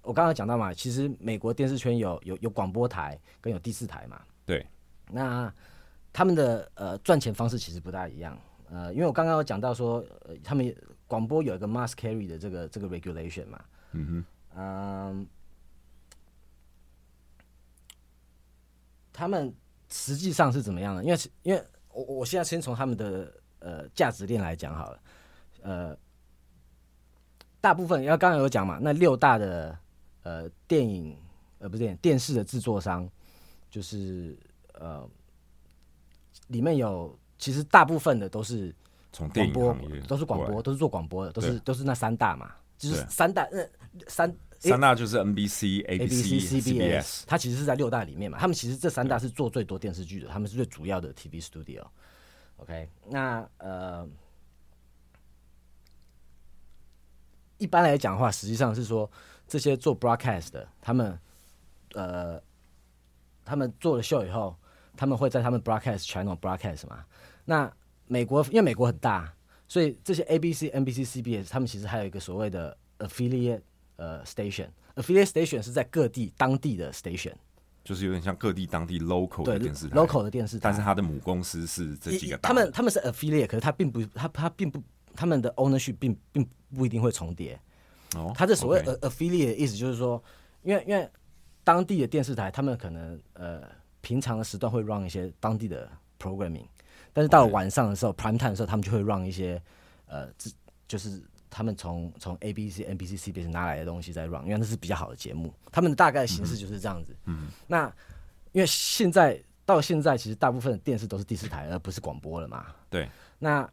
[0.00, 4.22] 我刚刚讲到嘛，其实美国电视圈有有有广播台跟有第四台嘛。
[4.46, 4.66] 对。
[5.11, 5.53] 那
[6.12, 8.37] 他们的呃赚钱方式其实不大一样，
[8.68, 10.75] 呃，因为我刚刚有讲到说，呃，他们
[11.07, 14.25] 广播有一个 must carry 的这个这个 regulation 嘛，嗯哼，
[14.57, 15.27] 嗯，
[19.12, 19.55] 他们
[19.88, 21.05] 实际上是怎么样的？
[21.05, 25.01] 因为因为我我现在先从他们的呃价值链来讲好了，
[25.62, 25.96] 呃，
[27.61, 29.79] 大部分要刚刚有讲嘛，那六大的
[30.25, 31.16] 呃电影
[31.61, 33.09] 呃不是电电视的制作商，
[33.70, 34.37] 就是
[34.73, 35.09] 呃。
[36.50, 38.74] 里面有，其实大部分的都是
[39.12, 39.76] 从广播，
[40.08, 43.64] 都是广播，都是做广播的，都是都是那三大嘛，就是三大，呃，
[44.08, 48.36] 三三大就是 NBC、ABC、CBS，它其实是在六大里面嘛。
[48.36, 51.84] 他们其实这三大是做最多电视剧的，他们是最主要的 TV studio。
[52.56, 54.08] OK，那呃，
[57.58, 59.08] 一般来讲的话，实际上是说
[59.46, 61.16] 这些做 broadcast 的，他们
[61.94, 62.42] 呃，
[63.44, 64.56] 他们做了秀以后。
[65.00, 67.02] 他们会在他们 broadcast channel broadcast 嘛？
[67.46, 67.72] 那
[68.06, 69.32] 美国因为美国很大，
[69.66, 73.62] 所以这些 ABC、NBC、CBS 他们其实还有一个所谓的 affiliate
[73.96, 74.68] 呃 station。
[74.96, 77.32] affiliate station 是在各地当地的 station，
[77.82, 79.96] 就是有点像各地当地 local 的电视台。
[79.96, 82.50] local 的电视台，但是它的母公司是这几个大。
[82.50, 84.82] 他们他们是 affiliate，可是它并不，它它并不，
[85.14, 87.58] 他们的 ownership 并并不一定会重叠。
[88.16, 90.22] 哦，它这所谓 affiliate 的意思就是说，
[90.62, 91.08] 因为因为
[91.64, 93.62] 当地的电视台，他们可能呃
[94.00, 96.66] 平常的时段会 run 一些当地的 programming，
[97.12, 99.60] 但是到了晚上的时候 prime time 的时候，他们就会 run 一些
[100.06, 100.50] 呃这
[100.88, 105.52] 就是他们从从 ABC、NBC、CBS 拿来的东西在 run，因为那是比较好的节目。
[105.70, 107.16] 他们的大概形式就是这样子。
[107.26, 107.92] 嗯，那
[108.52, 112.66] 因为现在到现在，其实大部分的电视都是第四台，而不是广播了嘛。
[112.88, 113.08] 对，
[113.38, 113.68] 那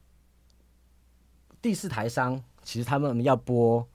[1.61, 3.87] 第四台商其实他们要播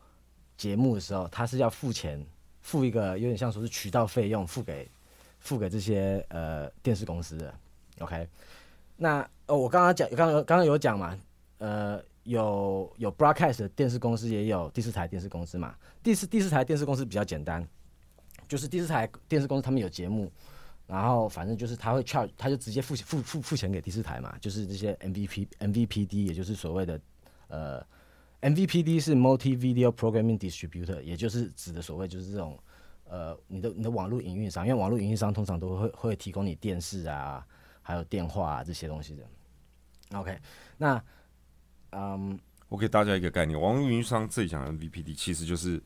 [0.57, 2.25] 节目的时候，他是要付钱，
[2.61, 4.91] 付一个有点像说是渠道费用，付给
[5.43, 7.53] 付给这些呃电视公司的。
[7.99, 8.27] OK，
[8.97, 11.19] 那哦，我刚刚讲，刚刚刚刚有讲嘛，
[11.59, 15.75] 呃，有有 broadcast 的电视公司，也有第四台电视公司嘛。
[16.03, 17.67] 第四第四台电视公司比较简单，
[18.49, 20.31] 就是第四台电视公司他们有节目，
[20.87, 27.01] 然后反正就是他会 charge，他就直接付付付付钱给第四台嘛，就是这些 MVP MVPD，也就是所谓的
[27.49, 27.85] 呃
[28.41, 32.59] MVPD 是 Multi Video Programming Distributor，也就是指的所谓就是这种
[33.13, 37.47] 呃你的你的网络营运商，因为网络营运商通常都会会提供你电视啊，
[37.83, 39.23] 还有电话啊这些东西的。
[40.19, 40.39] OK，
[40.79, 41.05] 那
[41.91, 45.79] 嗯我给大家一个概念，网络运营商这里讲的 NVPD 其实就是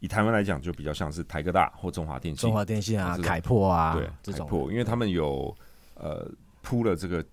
[0.00, 5.56] 以台湾来讲，就比较像是台科大或中华电信中，华电信啊、凯擘啊对，这种破，因为他们有
[5.94, 6.28] 呃
[6.62, 7.24] 铺了这个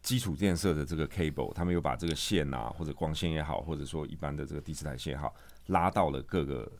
[0.00, 5.34] 基础建设的这个 cable，他们有把这个线啊，或者光纤也好，或者说一般的这个第四台线也好，
[5.66, 6.72] 拉到了各个。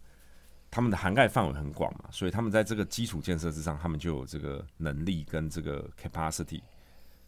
[0.74, 6.60] 他们的涵盖范围很广嘛，所以他们在这个基础建设之上，他们就有这个能力跟这个 capacity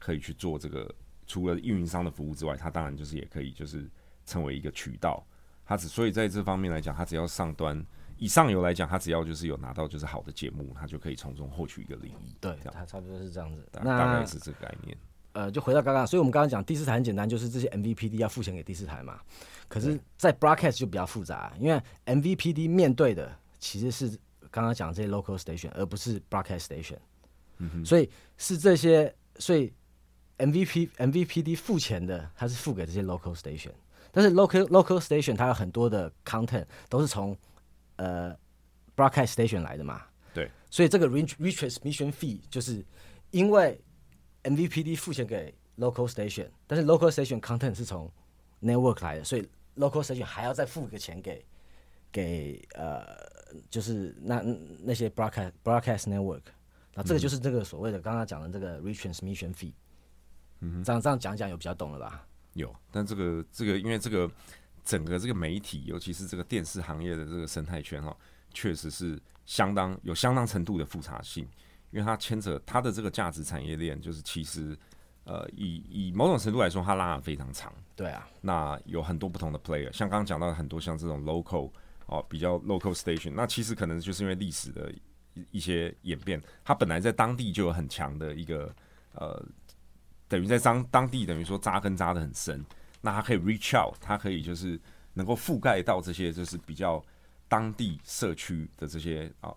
[0.01, 0.93] 可以去做这个。
[1.29, 3.89] 除了运营商的服务之外，它当然就是也可以就是
[4.25, 5.25] 成为一个渠道。
[5.65, 7.85] 它只所以在这方面来讲，它只要上端
[8.17, 12.37] 以上游来讲，它只要就是有拿到就是好的节目，它就可以从中获取一个利益。
[12.41, 13.69] 对，这样它差不多是这样子。
[13.73, 14.97] 大那大概是这个概念。
[15.37, 19.21] 呃，就回到刚刚，所以我们刚刚讲第四台很简单，就是这些 MVPD 要付钱给第四台嘛。
[19.69, 24.09] 可是，在 broadcast 就比较复杂，因为 MVPD 面对的其实是
[24.51, 26.97] 刚刚讲这些 local station，而不是 broadcast station。
[27.59, 29.71] 嗯所以是这些，所以
[30.39, 33.73] MVP MVPD 付钱的，它是付给这些 local station。
[34.11, 37.37] 但是 local local station 它有很多的 content 都是从
[37.97, 38.35] 呃
[38.97, 40.01] broadcast station 来的嘛。
[40.33, 42.83] 对，所以这个 re retransmission fee 就是
[43.33, 43.79] 因为
[44.51, 48.11] MVPD 付钱给 local station，但是 local station content 是从
[48.63, 51.45] network 来的，所以 local station 还要再付一个钱给
[52.11, 53.05] 给呃，
[53.69, 54.43] 就是那
[54.83, 56.43] 那些 broadcast broadcast network，
[56.95, 59.73] 那这个就是这个所谓的刚刚讲的这个 retransmission fee。
[60.61, 62.27] 嗯，这样这样讲讲有比较懂了吧？
[62.55, 64.31] 有，但这个这个因为这个
[64.83, 68.17] 整个这个媒体，尤其是这个电视行业的这个生态圈哈，
[68.55, 71.47] 确实是相当有相当程度的复杂性，
[71.97, 74.77] 因为它牵扯它的这个价值产业链，就是其实
[75.25, 77.73] 呃以以某种程度来说，它拉的非常长。
[77.97, 81.71] 对啊，那有很多不同的 player，像刚刚讲到很多像这种 local
[82.05, 88.71] 哦，比较 local station，那其实可能就是因为历史的一一些演变，它本来在当地就有很强的一个
[89.15, 89.43] 呃，
[90.29, 92.63] 等于在当当地等于说扎根扎的很深，
[93.01, 94.79] 那它可以 reach out，它可以就是
[95.15, 97.03] 能够覆盖到这些就是比较
[97.49, 99.51] 当地社区的这些啊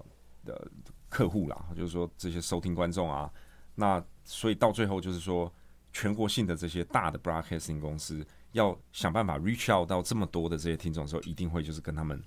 [0.46, 0.66] 的
[1.10, 3.30] 客户啦，就是说这些收听观众啊，
[3.76, 5.52] 那所以到最后就是说。
[5.92, 12.22] 全国性的这些大的 broadcasting 公司要想办法 reach out 到这么多的这些听众的时候，一定会就是跟他们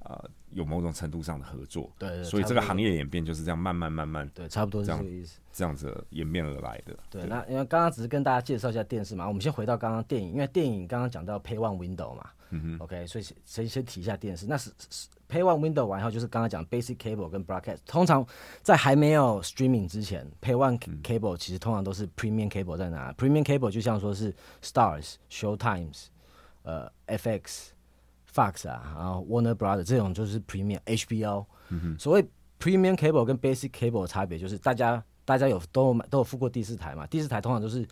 [0.00, 1.88] 呃有某种程度上的合作。
[1.96, 5.38] 对对所以这个行业演变就是这样慢慢慢慢对，差不多是这样这个意思。
[5.52, 6.98] 这样子演变而来的。
[7.08, 14.46] 对，那因为刚刚只是跟大家介绍一下电视嘛，我们先回到刚刚电影，因为电影刚刚讲到 Pay One Window 嘛，嗯哼，OK，所以先先先提一下电视。
[14.46, 17.78] 那是是 Pay One Window 完以后，就是刚刚讲 Basic Cable 跟 Broadcast。
[17.86, 18.24] 通常
[18.62, 26.06] 在还没有 Streaming 之前，Pay One Cable 其实通常都是 Premium Cable 在哪？Premium Cable 就像说是 Stars、Showtimes、
[26.62, 27.68] 呃 FX、
[28.32, 31.46] Fox 啊，然后 Warner Brother 这种就是 Premium HBO。
[31.70, 32.24] 嗯所谓
[32.60, 37.86] Premium Cable 跟 Basic Cable 的差别就是大家大家有都有买都有付过第四台嘛，第四台通常都是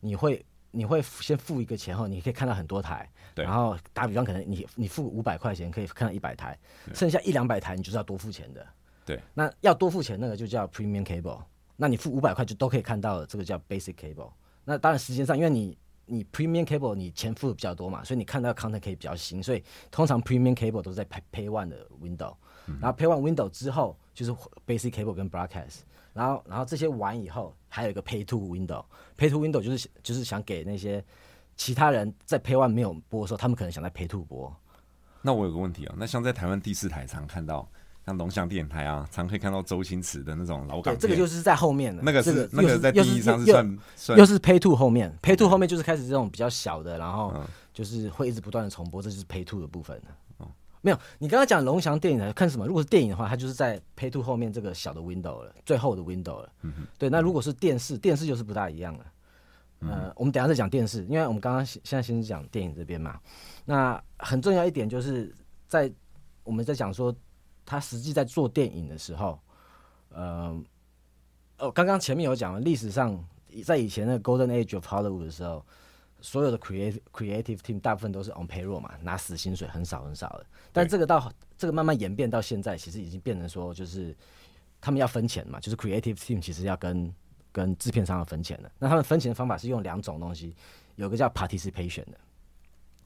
[0.00, 3.44] 你会你会先付一个钱后，你可以看到很多台，对。
[3.44, 6.58] 然后打比方，可能你你付五百块钱可以看到一百台，
[6.94, 8.66] 剩下一两百台你就是要多付钱的。
[9.06, 11.40] 对，那要多付钱那个就叫 Premium Cable，
[11.76, 14.32] 那你付五百块就都可以看到了，这个叫 Basic Cable。
[14.64, 22.34] 那当然时间上，因为你你 Premium Cable 你钱付的比较多嘛，所以你看到 content 可以比较新，所以通常 Premium Cable 都是在 Pay Pay One 的 window，、
[22.80, 24.32] 然后 Pay One window 之后就是
[24.66, 25.80] Basic Cable 跟 Broadcast，
[26.12, 31.02] 然后然后这些完以后还有一个 Pay Two window，Pay Two window 就是就是想给那些
[31.58, 34.50] 其他人在 Pay One 没有播的时候，他们可能想在 Pay Two 播。
[35.20, 37.68] 那我有个问题啊，那像在台湾第四台常看到
[38.06, 47.44] 像龙翔电台啊，常可以看到周星驰的那种老港，这个就是在后面的，那个这是那个在第一上是又算算又是 Pay Two 后面，Pay Two 后面就是开始这种比较小的，然后嗯
[47.74, 50.02] 就是会一直不断的重播，这就是 Pay Two 的部分了。
[50.38, 50.46] 哦
[50.80, 52.64] 没有，你刚刚讲龙翔电影的看什么？
[52.64, 56.48] 如果是电影的话，它就是在 Pay Two 后面这个小的 window 了，最后的 window 了。
[56.62, 59.04] 嗯对，那如果是电视，电视就是不大一样了。
[59.80, 63.20] 嗯呃，我们等下再讲电视，因为我们刚刚现现在先讲电影这边嘛。
[63.64, 65.34] 那很重要一点就是
[65.66, 65.92] 在
[66.42, 67.14] 我们在讲说
[67.64, 69.38] 他实际在做电影的时候，
[70.08, 70.60] 呃，
[71.58, 73.22] 哦，刚刚前面有讲了，历史上
[73.64, 75.64] 在以前的 Golden Age of Hollywood 的时候，
[76.20, 80.46] 所有的 creative creative team 大部分都是 on payroll 嘛，拿死薪水，很少很少的。
[80.72, 84.16] 但这个到这个慢慢演变到现在，其实已经变成说，就是
[84.80, 87.12] 他们要分钱嘛，就是 creative team 其实要跟
[87.58, 88.70] 跟制片商要分钱的。
[88.78, 90.54] 那他们分钱的方法是用两种东西，
[90.94, 92.18] 有个叫 participation 的。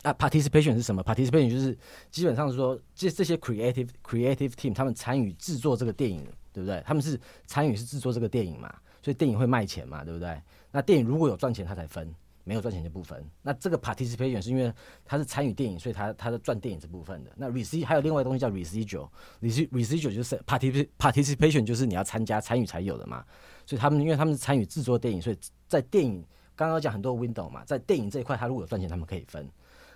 [0.02, 1.78] 啊，participation 是什么？participation 就是
[2.10, 6.82] 基本上是说，这这些 creative creative team 他们参与制作这个电影，对不对？
[6.84, 8.68] 他们是参与是制作这个电影嘛，
[9.00, 10.38] 所以电影会卖钱嘛，对不对？
[10.72, 12.04] 那电影如果有赚钱，他才分；
[12.42, 13.24] 没有赚钱就不分。
[13.42, 14.72] 那这个 participation 是因为
[15.04, 17.30] 他是参与电影，所以他他是赚电影这部分的。
[17.36, 23.24] 那 recei 还有另外一东西叫 residual，residual residual 就是 party participation 就是你要参加参与才有的嘛。
[23.66, 29.48] 所以他们因为他们是参与制作电影，所以在电影刚刚讲很多 window 嘛，在电影这一块，他如果有赚钱，他们可以分。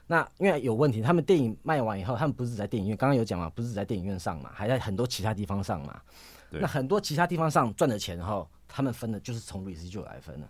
[0.07, 6.00] 那因为有问题，他们电影卖完以后，他们不是只在电影院，刚刚有讲嘛，不是只在电影院上嘛，还在很多其他地方上嘛。
[6.48, 10.48] 对那很多其他地方上赚的钱后，他们分的就是从 residual 来分的。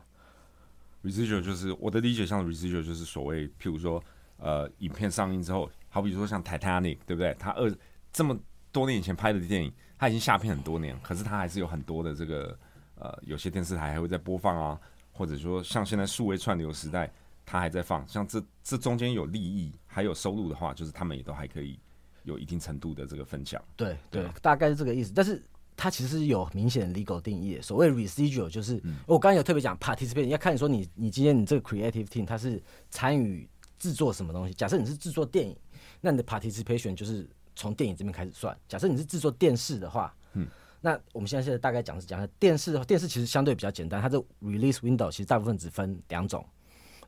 [1.03, 4.03] residual 就是我的理解，像 residual 就是所谓，譬如说，
[4.37, 7.35] 呃，影片上映之后，好比说像 Titanic，对不对？
[7.39, 7.75] 他二
[8.13, 8.39] 这么
[8.71, 12.59] 多年以前拍的电影，他已经下片很多年，可是他还是有很多的这个
[12.97, 14.81] 呃，有些电视台还会在播放啊，
[15.13, 17.11] 或者说像现在数位串流时代，
[17.45, 21.79] 它还在放，像这这中间有利益还有收入的话，就是他们也都还可以
[22.25, 23.63] 有一定程度的这个分享。
[23.77, 25.13] 对对对，大概是这个意思。
[25.15, 25.43] 但是
[25.77, 27.61] 它其实有明显的 legal 定义。
[27.61, 34.55] 所谓 residual 就是、嗯我刚刚有特别讲 participate，要看你说你你今天你这个 creative team 它是参与制作什么东西。
[34.55, 35.55] 假设你是制作电影，
[36.01, 38.57] 那你的 participation 就是从电影这边开始算。
[38.67, 40.49] 假设你是制作电视的话，嗯，
[40.87, 46.47] 那我们现在现在大概讲是讲的电视，电视其实相对比较简单，它的 release window 其实大部分只分两种，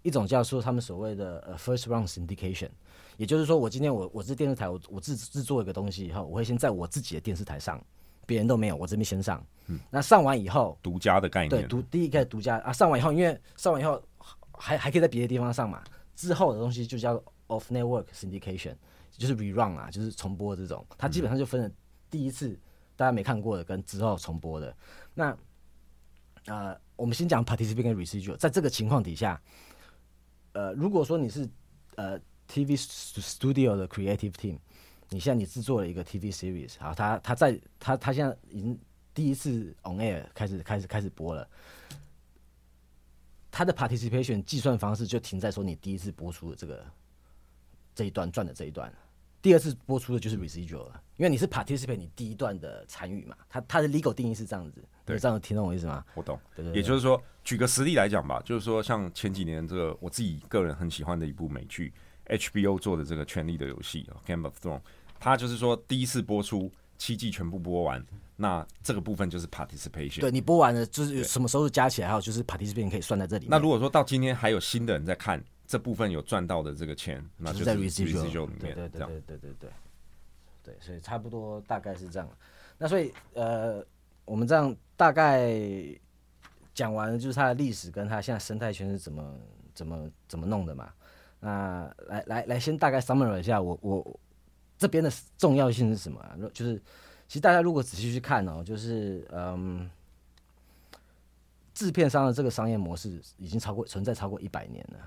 [0.03, 2.69] 一种叫做他们所谓的呃 first round syndication。
[3.17, 7.81] 也就是说，我今天我我是电视台，我我制制作一个东西以后，我会先在我自己的电视台上，
[8.27, 9.41] 别人都没有，我这边先上。
[9.69, 14.03] 嗯，那上完以后，独家的概念对，独第一个独家啊，上完以后，因为上完以后
[14.51, 15.85] 还还可以在别的地方上嘛，
[16.17, 17.15] 之后的东西就叫
[17.47, 18.75] off network syndication，
[19.17, 21.71] 就是 rerun 啊，就是重播这种，它基本上就分了
[22.11, 22.59] 第一次
[22.99, 24.77] 大家没看过的跟之后重播的。
[25.15, 25.39] 那
[26.47, 29.41] 呃，我们先讲 participant 跟 residual，在这个情况底下，
[30.53, 31.49] 呃，如果说你是
[31.95, 34.59] 呃 TV studio 的 creative team，
[35.11, 38.77] 你现在你制作了一个 TV series，好，他他在他他现在已经
[39.15, 41.49] 第一次 on air 开始开始开始播了，
[43.53, 46.85] 他的 participation 计算方式就停在说你第一次播出的这个
[47.95, 48.93] 这一段赚的这一段，
[49.41, 56.05] 第二次播出的就是 residual 了，因为你是 participate 你第一段的参与嘛，它它的 legal 定义是这样子，对你这样听懂我意思吗？
[56.15, 56.39] 我懂。
[56.57, 61.93] 对对对，也就是说，举个实例来讲吧，就是说，像前几年这个我自己个人很喜欢的一部美剧
[62.27, 64.81] ，HBO 做的这个《权力的游戏》（Game of Thrones），
[65.21, 68.05] 它就是说第一次播出七季全部播完，
[68.37, 70.21] 那这个部分就是 participation。
[70.21, 73.47] 对你播完了就是什么时候加起来，还有就是 participation 可以算在这里。
[73.49, 79.71] 那如果说到今天还有新的人在看这部分有赚到的这个钱，那就就是在 residual residual 里面，对对对对对对对
[80.65, 82.29] 对，所以差不多大概是这样。
[82.79, 83.85] 那所以呃，
[84.25, 85.55] 我们这样大概
[86.73, 89.39] 讲完了，就是它的历史跟它现在生态圈是怎么
[89.75, 90.91] 怎么怎么弄的嘛。
[91.39, 94.21] 那来来来，先大概 summarize 一下我我
[94.79, 96.35] 这边的重要性是什么、啊？
[96.55, 96.77] 就是
[97.29, 99.89] 其实大家如果仔细去看哦，就是嗯。
[101.75, 104.99] 制片商的这个商业模式已经超过存在超过一百年了，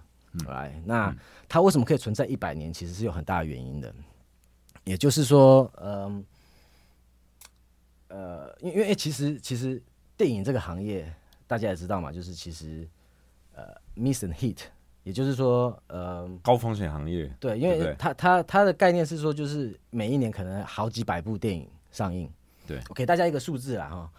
[0.47, 1.15] 来、那
[1.49, 2.71] 它为什么可以存在一百年？
[2.73, 3.93] 其实是有很大的原因的。
[4.83, 6.25] 也就是说，嗯，
[8.07, 9.81] 呃，因为因为其实其实
[10.17, 11.13] 电影这个行业
[11.45, 12.87] 大家也知道嘛，就是其实
[13.53, 13.65] 呃
[13.95, 14.57] miss and hit，
[15.03, 17.31] 也就是说，呃，高风险行业。
[17.39, 22.27] 对，因为它它它的概念是说，就是每一年可能好几百部电影上映。
[22.65, 24.11] 对我给大家一个数字啦哈，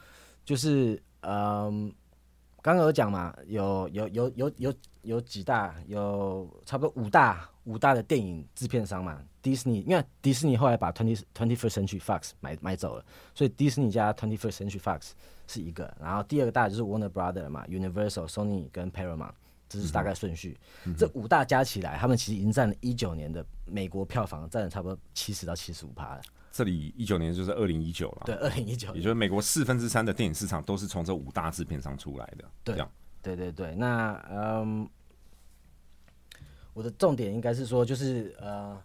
[0.44, 1.92] 就是嗯，
[2.62, 9.20] 刚刚有讲嘛，有有有有有有几大，有差不多五大五大的电影制片商嘛。
[9.42, 13.04] 迪士尼，因为迪士尼后来把 twenty twenty first century fox 买买走了，
[13.34, 15.10] 所以迪士尼加 twenty first century fox
[15.48, 19.32] 是一个，然后第二个大就是 Warner Brother 嘛，Universal、Sony 跟 Paramount
[19.80, 20.58] 这是大概顺序。
[20.96, 26.22] 这五大加起来，他们其实已经占了一九年的美国票房占了差不多七十到七十五趴了。
[26.50, 32.44] 这里一九年就是二零一九了，对，二零一九，也就是美国四分之三的电影市场都是从这五大制片商出来的。
[32.62, 32.76] 对
[33.22, 34.86] 对对对，那嗯，
[36.74, 38.78] 我的重点应该是说，就是呃，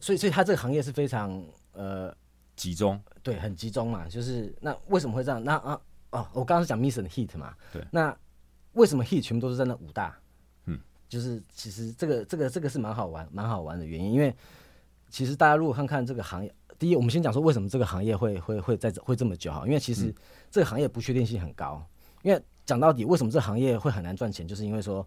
[0.00, 1.40] 所以所以它这个行业是非常
[1.72, 2.12] 呃，
[2.56, 4.08] 集中，对，很集中嘛。
[4.08, 5.44] 就是那为什么会这样？
[5.44, 8.16] 那啊哦，我刚刚是讲 Mission Heat 嘛，对那
[8.72, 10.16] 为什么 Heat 全部都是在那五大？
[10.66, 14.34] 嗯，就是其实这个这个这个是蛮好玩蛮好玩的原因，因为
[15.08, 20.14] 其实大家如果看看这个行业，第一，我们先讲说为什么这个行业会会会在这会这么久哈，因为其实
[20.50, 21.84] 这个行业不确定性很高，
[22.22, 25.06] 因为讲到底，为什么这行业会很难赚钱，就是因为说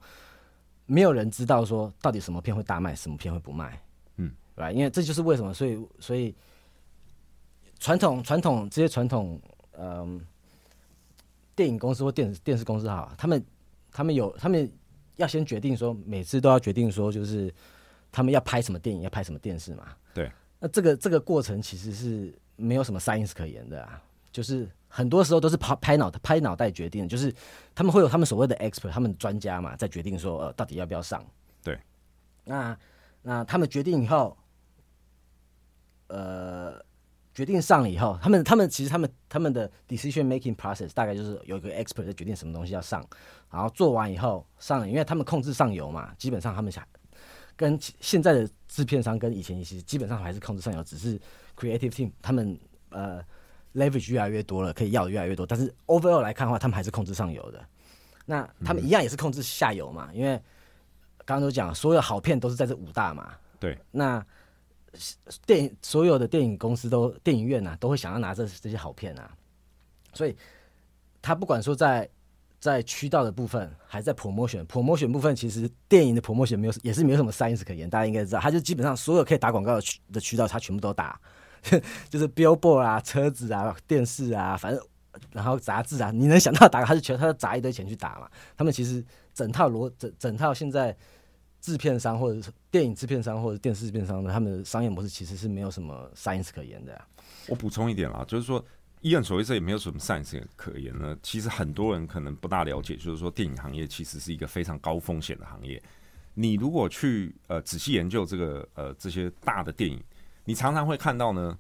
[0.85, 3.81] 没有人知道说到底什么片会大卖，什么片会不卖，
[4.17, 4.71] 嗯，对吧？
[4.71, 6.35] 因为这就是为什么，所以所以
[7.79, 9.39] 传统传统这些传统
[9.77, 10.19] 嗯、
[11.55, 13.45] 电影公司或电电视公司哈，他们
[13.91, 14.71] 他们有他们
[15.17, 17.53] 要先决定说，每次都要决定说，就是
[18.11, 19.95] 他们要拍什么电影，要拍什么电视嘛。
[20.13, 27.33] 对，那这个这个过程其实是没有什么 science 可言的啊，就是很多时候都是拍拍脑拍脑袋决定，就是
[27.75, 31.25] 他们会有他们所谓的 expert，他们专家嘛，在决定说呃到底要不要上。
[31.63, 31.79] 对，
[32.43, 32.77] 那
[33.21, 34.35] 那他们决定以后，
[36.07, 36.83] 呃，
[37.33, 43.05] 决定上了以后，他们他们其实他们他们的 decision making process 大概就是有一个 expert 在决定什么东西要上，
[43.49, 46.85] 然后做完以后上了，因为他们控制上游嘛，基本上他们想
[47.55, 51.19] 跟现在的制片商跟以前其实基本上还是控制上游，只是
[51.57, 52.59] creative team 他们
[52.89, 53.23] 呃
[53.73, 57.63] leverage 越来越多了，可以要的越来越多，但是 overall 来看的话，他们还是控制上游的。
[58.25, 60.35] 那他们一样也是控制下游嘛，因为
[61.25, 63.33] 刚刚都讲了，所有好片都是在这五大嘛。
[63.59, 64.25] 对，那
[65.45, 69.31] 电影所有的电影公司都电影院呐、都会想要拿这这些好片啊，
[70.13, 70.35] 所以
[71.21, 72.09] 他不管说在
[72.59, 81.19] 在渠道的部分，还是在 promotion promotion 部分，其实电影的 promotion 没有也是没有什么 science 可言，大家应该知道，他就基本上所有可以打广告的渠的渠道，他全部都打，
[82.09, 84.85] 就是 billboard 啊、车子啊、电视啊，反正
[85.31, 88.29] 然后杂志啊，你能想到打，他就全他就砸一堆钱去打嘛。
[88.55, 90.95] 他们其实整套逻整整套现在
[91.61, 96.99] 制片商或者是电影制片商或者电视制片商的他们的商业模式其实是没有什么 science 可言的、
[97.47, 98.63] 我补充一点啦，就是说，
[99.01, 101.15] 伊恩所谓这也没有什么 science 可言呢。
[101.21, 105.81] 其实很多人可能不大了解，就是说电影行业其实是一个非常高风险的行业。
[106.33, 110.01] 你如果去呃仔细研究这个呃这些大的电影，
[110.45, 111.57] 你常常会看到呢，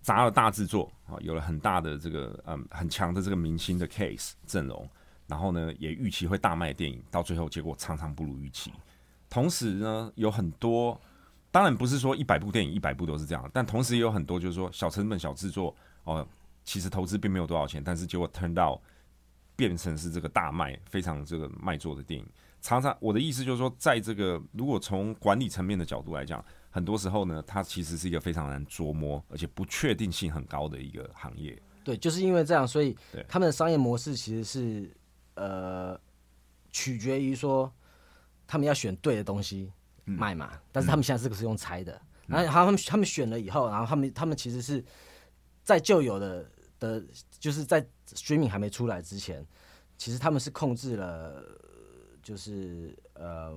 [0.00, 4.88] 砸了大制作啊，有了很大的这个嗯很强的这个明星的 case 阵容，
[5.26, 8.72] 然后呢也预期会大卖电影，到最后结果常常不如预期。
[9.30, 11.00] 同时呢，有很多，
[11.50, 15.74] 当然不是说一百部电影一百部都是这样，但同时也有很多就是说小成本小制作
[16.04, 16.26] 哦，
[16.64, 18.78] 其实投资并没有多少钱，但是结果 turn 到
[19.56, 22.26] 变成是这个大卖，非常这个卖座的电影。
[22.60, 31.56] 常常我的意思就是说，在这个如果从管理层面的角度来讲，很多时候呢，它其实是一个非常难琢磨，而且不确定性很高的一个行业。
[31.82, 32.94] 对，就是因为这样，所以
[33.26, 34.94] 他们的商业模式其实是
[35.36, 35.98] 呃
[36.70, 37.72] 取决于说
[38.50, 39.72] 他们要选对的东西
[40.04, 44.84] 卖嘛，但是他们现在这个是用猜的，然后他们他们选了以后，然后他们他们其实是
[45.62, 47.00] 在旧有的的，
[47.38, 49.46] 就是在 streaming 还没出来之前，
[49.96, 51.44] 其实他们是控制了，
[52.24, 53.52] 就是呃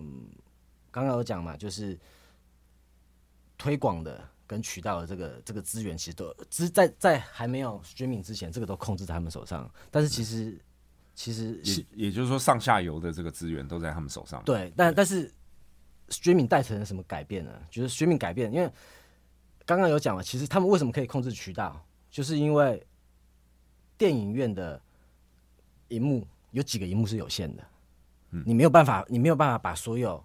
[0.92, 2.00] 刚刚有讲嘛，就是
[3.58, 9.68] 推广的跟渠道的这个这个资源，其实都只在在还没有 streaming 之前，这个都控制在他们手上。
[9.90, 10.62] 但是其实
[11.16, 14.42] 其实是也也就是说，上下游的这个资源都在他们手上。
[14.44, 15.32] 对，但但是
[16.10, 17.52] streaming 带成了什么改变呢？
[17.70, 18.72] 就是 streaming 改变，因为
[19.66, 22.86] 刚刚有讲了，其实他们为什么可以控制渠道，就是因为
[23.98, 24.82] 电影院的
[25.90, 27.64] 荧幕有几个荧幕是有限的，
[28.46, 30.24] 你没有办法，你没有办法把所有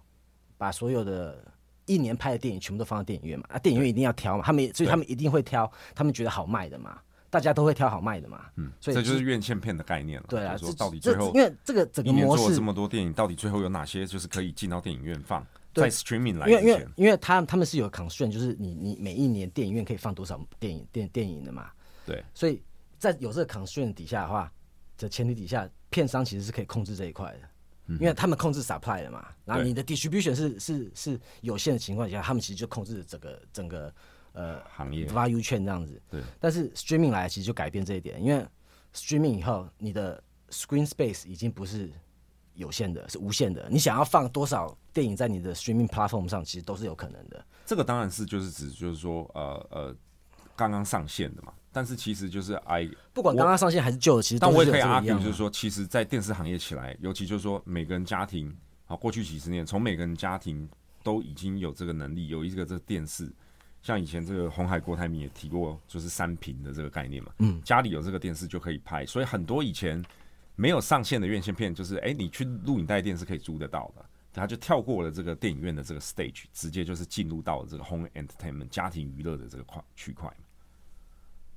[0.57, 1.43] 把所有的
[1.85, 3.45] 一年拍的电影全部都放到电影院嘛？
[3.49, 6.99] 啊，电影院一定要挑嘛，他们所以他们一定会挑他们觉得好卖的嘛，
[7.29, 10.25] 大家都会挑好卖的嘛，嗯，所以这就是院线片的概念了。
[10.29, 15.45] 对啊，就是说到底最后因为这个整个模式做了这么多电影，到底最后有哪些就是可以进到电影院放？
[15.71, 21.69] 对在 streaming 来因为因为因为他他们是有 constraint，就是你你每一年电影院可以放多少电影电电影的嘛，
[22.07, 22.59] 对，所以
[22.97, 24.51] 在有这个 constraint 底下的话
[24.97, 33.93] 的前提底下，片商其实是可以控制这一块的，因为他们控制 supply 的嘛，然后你的 distribution 是是是有限的情况下，他们其实就控制整个整个
[34.39, 36.01] 呃行业 value chain 这样子。
[36.09, 38.45] 对，但是 streaming 来其实就改变这一点，因为
[38.93, 41.91] streaming 以后，你的 screen space 已经不是
[42.53, 43.67] 有限的，是无限的。
[43.69, 47.45] 你想要放多少电影在你的 streaming platform 上，其实都是有可能的。
[47.65, 49.95] 这个当然是就是指就是说呃呃
[50.55, 58.53] 刚刚上线的嘛，但是其实就是 I 不管刚刚上线还是旧的，其实但我也可以都是有这个一 argue，样的就是说，其实，在电视行业起来，尤其就是说，每个人家庭
[58.87, 60.67] 啊，过去几十年，从每个人家庭
[61.03, 63.31] 都已经有这个能力，有一个这个电视，
[63.81, 70.03] 像以前这个红海郭台铭也提过，就是三屏的这个概念嘛，嗯，家里有这个电视就可以拍，所以很多以前
[70.55, 74.05] 没有上线的院线片，就是哎、你去录影带店是可以租得到的。
[74.31, 80.31] 他就跳过了这个电影院的这个 stage，直接就是进入到了这个 home entertainment 家庭娱乐的这个块区块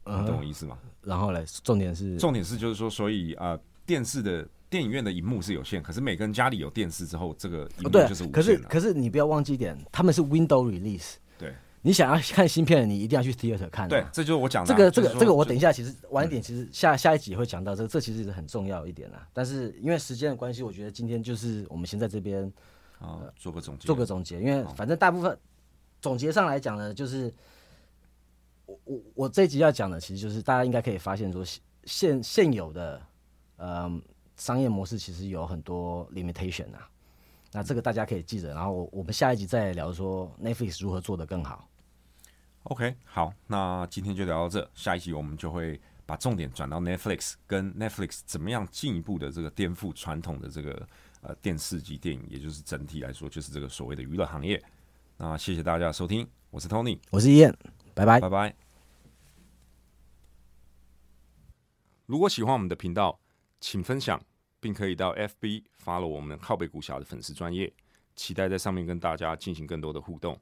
[0.04, 0.78] 嘛，你懂我意思吗？
[1.02, 3.56] 然后嘞，重点是重点是就是说，所以呃，
[3.86, 8.56] 电视的电影院的荧幕是有限，可是每个人家里有电视之后，这个荧幕就是无限，可是。
[8.62, 11.54] 可是你不要忘记一点，他们是 window release，对
[11.84, 13.88] 你想要看新片，你一定要去 theater 看啊。
[13.88, 19.26] 对，这就是我讲的这个这个这个，我等一下其实晚一点，其实下下一集会讲到这个，这其实是很重要一点啦。
[19.32, 22.50] 但是因为时间的关系，我觉得今天就是我们先在这边
[23.00, 25.36] 啊，做个总结，做个总结，因为反正大部分
[26.00, 27.34] 总结上来讲呢，就是
[28.64, 33.02] 我我我这一集要讲的，其实就是大家应该可以发现说现现现有的
[33.56, 33.90] 呃
[34.36, 36.88] 商业模式其实有很多 limitation 啊。
[37.54, 41.68] 那这个大家可以记着，然后我我们下一集再聊说 Netflix 如何做得更好。
[42.64, 50.88] OK，好，那今天就聊到这，下一集我们就会把重点转到 Netflix，跟 Netflix 怎么样进一步的这个颠覆传统的这个
[51.22, 54.62] 呃电视及电影，也就是整体来说就是这个所谓的娱乐行业。
[55.16, 57.52] 那谢谢大家收听，我是 Tony，我是伊燕，
[57.94, 58.20] 拜拜。
[58.20, 58.54] 拜拜。
[62.06, 63.18] 如果喜欢我们的频道，
[63.60, 64.22] 请分享，
[64.60, 67.72] 并可以到 FB follow 我们靠背股侠的粉丝专业，
[68.14, 70.40] 期待在上面跟大家进行更多的互动。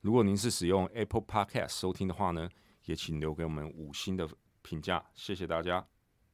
[0.00, 2.48] 如果您是使用 Apple Podcast 收听的话呢，
[2.84, 4.28] 也请留给我们五星的
[4.62, 5.86] 评价，谢谢大家。